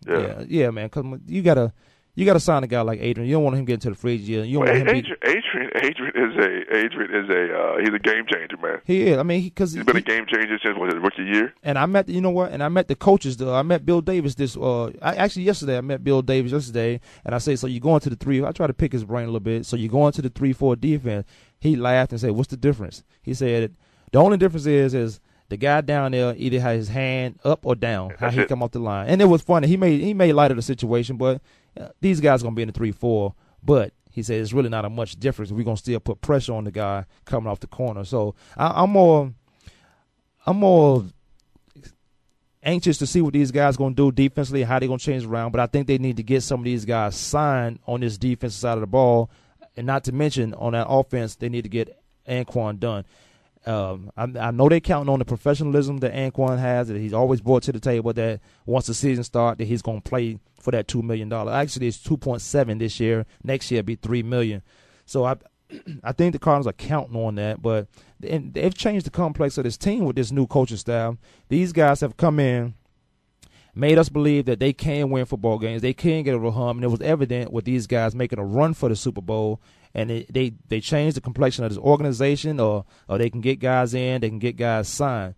[0.07, 0.20] Yeah.
[0.20, 0.89] yeah, yeah, man.
[0.89, 1.74] Cause you gotta,
[2.18, 3.30] you gotta sign a guy like Adrian.
[3.30, 4.47] You don't want him getting to the free agent.
[4.47, 4.93] You don't Well, want him.
[4.93, 8.82] Be, Adrian, Adrian, Adrian is a Adrian is a uh, he's a game changer, man.
[8.86, 9.18] he is.
[9.20, 11.53] I mean, because He's been a game changer since what his rookie year.
[11.63, 13.38] and I met you know what, and I met the coaches.
[13.38, 14.57] Though I met Bill Davis this.
[14.57, 17.99] Uh, I, actually yesterday I met Bill Davis yesterday, and I say, so you going
[18.01, 18.43] to the three?
[18.43, 19.65] I try to pick his brain a little bit.
[19.68, 21.28] So you going to the three four defense?
[21.59, 23.76] He laughed and said, "What's the difference?" He said,
[24.11, 27.74] "The only difference is is." The guy down there either has his hand up or
[27.74, 28.49] down, how he it.
[28.49, 29.65] come off the line, and it was funny.
[29.70, 31.41] He made he made light of the situation, but
[32.01, 34.89] these guys gonna be in the three four, but he said it's really not a
[34.89, 35.51] much difference.
[35.51, 38.03] We're gonna still put pressure on the guy coming off the corner.
[38.03, 39.32] So I, I'm more,
[40.45, 41.05] I'm more
[42.63, 45.23] anxious to see what these guys going to do defensively, how they're going to change
[45.23, 45.51] around.
[45.51, 48.59] But I think they need to get some of these guys signed on this defensive
[48.59, 49.30] side of the ball,
[49.78, 51.97] and not to mention on that offense, they need to get
[52.28, 53.05] Anquan done.
[53.68, 57.41] Um, I, I, know they're counting on the professionalism that Anquan has, that he's always
[57.41, 58.13] brought to the table.
[58.13, 61.51] That once the season starts, that he's going to play for that two million dollar.
[61.51, 63.26] Actually, it's two point seven this year.
[63.43, 64.61] Next year, it'll be three million.
[65.05, 65.36] So I,
[66.03, 67.61] I think the Cardinals are counting on that.
[67.61, 67.88] But
[68.26, 71.15] and they've changed the complex of this team with this new coaching staff.
[71.49, 72.74] These guys have come in,
[73.76, 75.82] made us believe that they can win football games.
[75.82, 78.45] They can get over the hump, and it was evident with these guys making a
[78.45, 79.59] run for the Super Bowl
[79.98, 83.60] and they, they they change the complexion of this organization, or or they can get
[83.60, 85.34] guys in, they can get guys signed.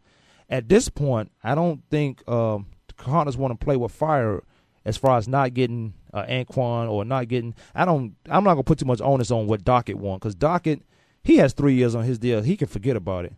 [0.49, 4.43] At this point, I don't think um, the Cardinals want to play with fire
[4.83, 7.55] as far as not getting uh, Anquan or not getting.
[7.73, 8.15] I don't.
[8.29, 10.81] I'm not gonna put too much onus on what Dockett want because Dockett
[11.23, 12.41] he has three years on his deal.
[12.41, 13.33] He can forget about it.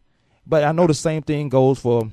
[0.47, 2.09] But I know the same thing goes for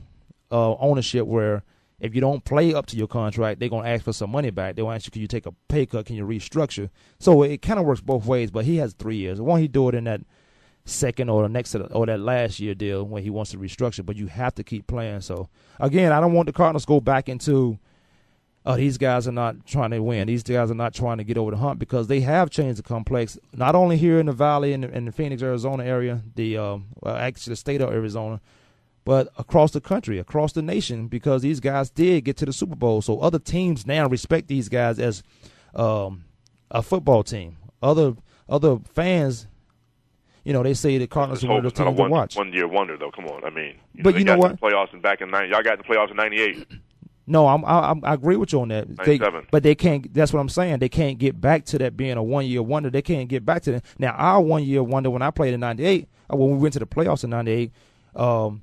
[0.53, 1.63] uh, ownership where
[2.01, 4.77] if you don't play up to your contract, they're gonna ask for some money back.
[4.77, 6.07] They'll ask you, can you take a pay cut?
[6.07, 6.91] Can you restructure?
[7.19, 8.51] So it kind of works both ways.
[8.51, 9.41] But he has three years.
[9.41, 10.21] Why he do it in that
[10.85, 14.07] second or the next or that last year deal when he wants to restructure?
[14.07, 15.23] But you have to keep playing.
[15.23, 15.49] So
[15.81, 17.79] again, I don't want the Cardinals go back into.
[18.67, 20.27] Oh, these guys are not trying to win.
[20.27, 22.83] These guys are not trying to get over the hump because they have changed the
[22.83, 23.39] complex.
[23.55, 26.89] Not only here in the Valley and in, in the Phoenix, Arizona area, the um,
[27.01, 28.41] well, actually the state of Arizona,
[29.09, 32.77] but across the country, across the nation, because these guys did get to the Super
[32.77, 33.01] Bowl.
[33.01, 35.23] So other teams now respect these guys as
[35.75, 36.25] um,
[36.71, 37.57] a football team.
[37.83, 38.17] Other
[38.51, 39.47] other fans,
[40.45, 42.37] you know, they say the Cardinals of the teams to watch.
[42.37, 43.11] One year wonder, though.
[43.11, 44.61] Come on, I mean, you but know, you know what?
[44.61, 46.67] playoffs and back in 90, y'all got the playoffs in '98.
[47.31, 48.89] No, I'm, I, I agree with you on that.
[49.05, 49.19] They,
[49.51, 50.15] but they can't.
[50.15, 50.79] That's what I'm saying.
[50.79, 52.89] They can't get back to that being a one year wonder.
[52.89, 53.85] They can't get back to that.
[53.99, 56.79] Now, our one year wonder when I played in '98, uh, when we went to
[56.79, 57.71] the playoffs in '98,
[58.17, 58.63] um,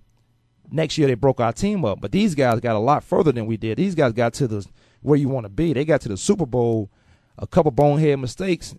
[0.71, 2.01] next year they broke our team up.
[2.01, 3.77] But these guys got a lot further than we did.
[3.77, 4.65] These guys got to the
[5.01, 5.73] where you want to be.
[5.73, 6.89] They got to the Super Bowl,
[7.37, 8.75] a couple bonehead mistakes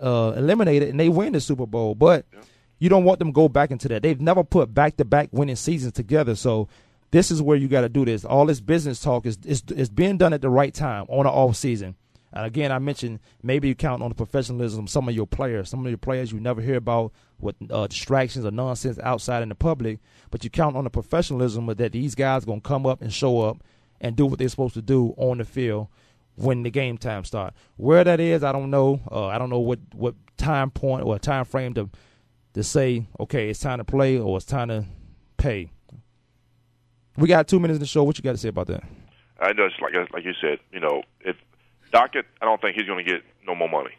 [0.00, 1.94] uh, eliminated, and they win the Super Bowl.
[1.94, 2.40] But yeah.
[2.78, 4.02] you don't want them to go back into that.
[4.02, 6.34] They've never put back to back winning seasons together.
[6.34, 6.68] So
[7.10, 8.24] this is where you got to do this.
[8.24, 11.30] All this business talk is, is is being done at the right time on the
[11.30, 11.96] off season.
[12.34, 15.68] And again, I mentioned maybe you count on the professionalism of some of your players,
[15.68, 19.48] some of your players you never hear about with uh, distractions or nonsense outside in
[19.48, 23.00] the public, but you count on the professionalism that these guys going to come up
[23.00, 23.62] and show up
[24.00, 25.86] and do what they're supposed to do on the field
[26.34, 27.56] when the game time starts.
[27.76, 29.00] Where that is, I don't know.
[29.10, 31.88] Uh, I don't know what, what time point or time frame to
[32.54, 34.84] to say, okay, it's time to play or it's time to
[35.36, 35.70] pay.
[37.16, 38.04] We got two minutes in the show.
[38.04, 38.84] What you got to say about that?
[39.40, 41.36] I know, it's like like you said, you know, if
[41.94, 43.92] Dockett, I don't think he's going to get no more money.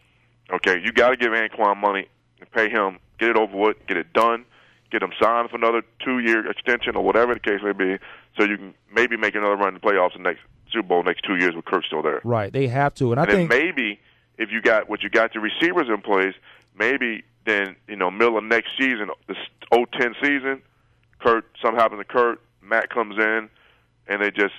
[0.52, 2.08] Okay, you got to give Anquan money
[2.42, 4.46] and pay him, get it over with, get it done,
[4.92, 7.98] get him signed for another two-year extension or whatever the case may be,
[8.38, 10.42] so you can maybe make another run in the playoffs the next
[10.72, 12.22] Super Bowl next two years with Kurt still there.
[12.24, 14.00] Right, they have to, and I and think maybe
[14.38, 16.34] if you got what you got your receivers in place,
[16.78, 19.38] maybe then you know middle of next season, this
[19.72, 20.62] 010 season,
[21.20, 23.50] Kurt something happens to Kurt, Matt comes in,
[24.08, 24.54] and they just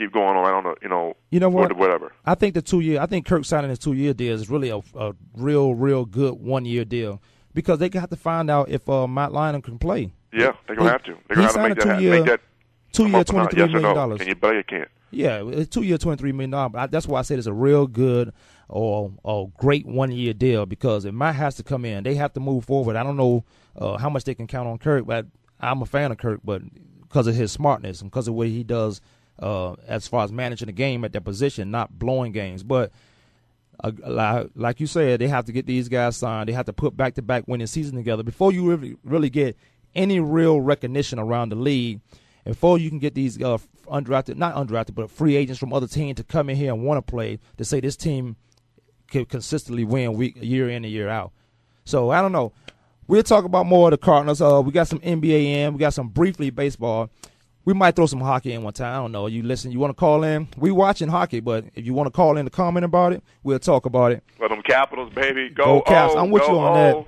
[0.00, 0.44] keep going on.
[0.44, 1.76] I don't know, you know, you know what?
[1.76, 2.12] Whatever.
[2.24, 3.00] I think the two year.
[3.00, 6.34] I think Kurt signing his two year deal is really a, a real, real good
[6.34, 7.22] one year deal
[7.54, 10.12] because they have to find out if uh, Matt Leinart can play.
[10.32, 11.16] Yeah, they're gonna he, have to.
[11.28, 12.40] They're gonna have to make that, year, make that
[12.92, 14.18] two year twenty three yes million dollars.
[14.18, 14.24] No.
[14.24, 14.56] Can you play?
[14.56, 14.88] You can't.
[15.12, 16.88] Yeah, it's two year twenty three million dollars.
[16.90, 18.32] That's why I said it's a real good
[18.68, 22.32] or or great one year deal because if Matt has to come in, they have
[22.34, 22.96] to move forward.
[22.96, 23.44] I don't know
[23.76, 25.26] uh, how much they can count on Kurt, but
[25.60, 26.62] I'm a fan of Kurt, but
[27.02, 29.00] because of his smartness and because of what he does
[29.40, 32.62] uh, as far as managing the game at that position, not blowing games.
[32.62, 32.92] But
[33.82, 36.48] uh, like you said, they have to get these guys signed.
[36.48, 39.56] They have to put back to back winning season together before you really, really get
[39.94, 42.00] any real recognition around the league.
[42.44, 46.16] Before you can get these uh, undrafted, not undrafted, but free agents from other teams
[46.16, 48.36] to come in here and want to play, to say this team
[49.08, 51.32] can consistently win week year in and year out.
[51.84, 52.52] So I don't know.
[53.06, 54.40] We'll talk about more of the Cardinals.
[54.40, 55.72] Uh, we got some NBA in.
[55.74, 57.10] We got some briefly baseball.
[57.64, 58.94] We might throw some hockey in one time.
[58.94, 59.26] I don't know.
[59.26, 59.70] You listen.
[59.70, 60.48] You want to call in?
[60.56, 63.58] We watching hockey, but if you want to call in to comment about it, we'll
[63.58, 64.22] talk about it.
[64.40, 65.48] Let them Capitals, baby.
[65.50, 66.14] Go, go Caps.
[66.16, 67.06] Oh, I'm with you on oh.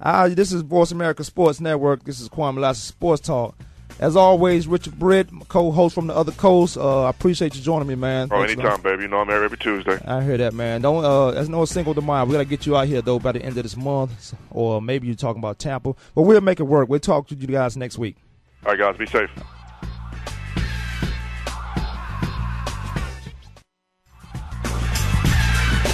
[0.00, 0.06] that.
[0.06, 2.04] Uh, this is Voice America Sports Network.
[2.04, 3.56] This is Kwamie Lassiter Sports Talk.
[4.00, 6.76] As always, Richard Britt, co-host from the other coast.
[6.76, 8.28] Uh, I appreciate you joining me, man.
[8.32, 8.82] Oh, anytime, man.
[8.82, 9.02] baby.
[9.04, 10.00] You know I'm here every Tuesday.
[10.04, 10.82] I hear that, man.
[10.82, 12.24] Don't uh, there's no single tomorrow.
[12.24, 15.06] We gotta get you out here though by the end of this month, or maybe
[15.06, 15.94] you're talking about Tampa.
[16.14, 16.88] But we'll make it work.
[16.88, 18.16] We'll talk to you guys next week.
[18.66, 18.96] All right, guys.
[18.96, 19.30] Be safe.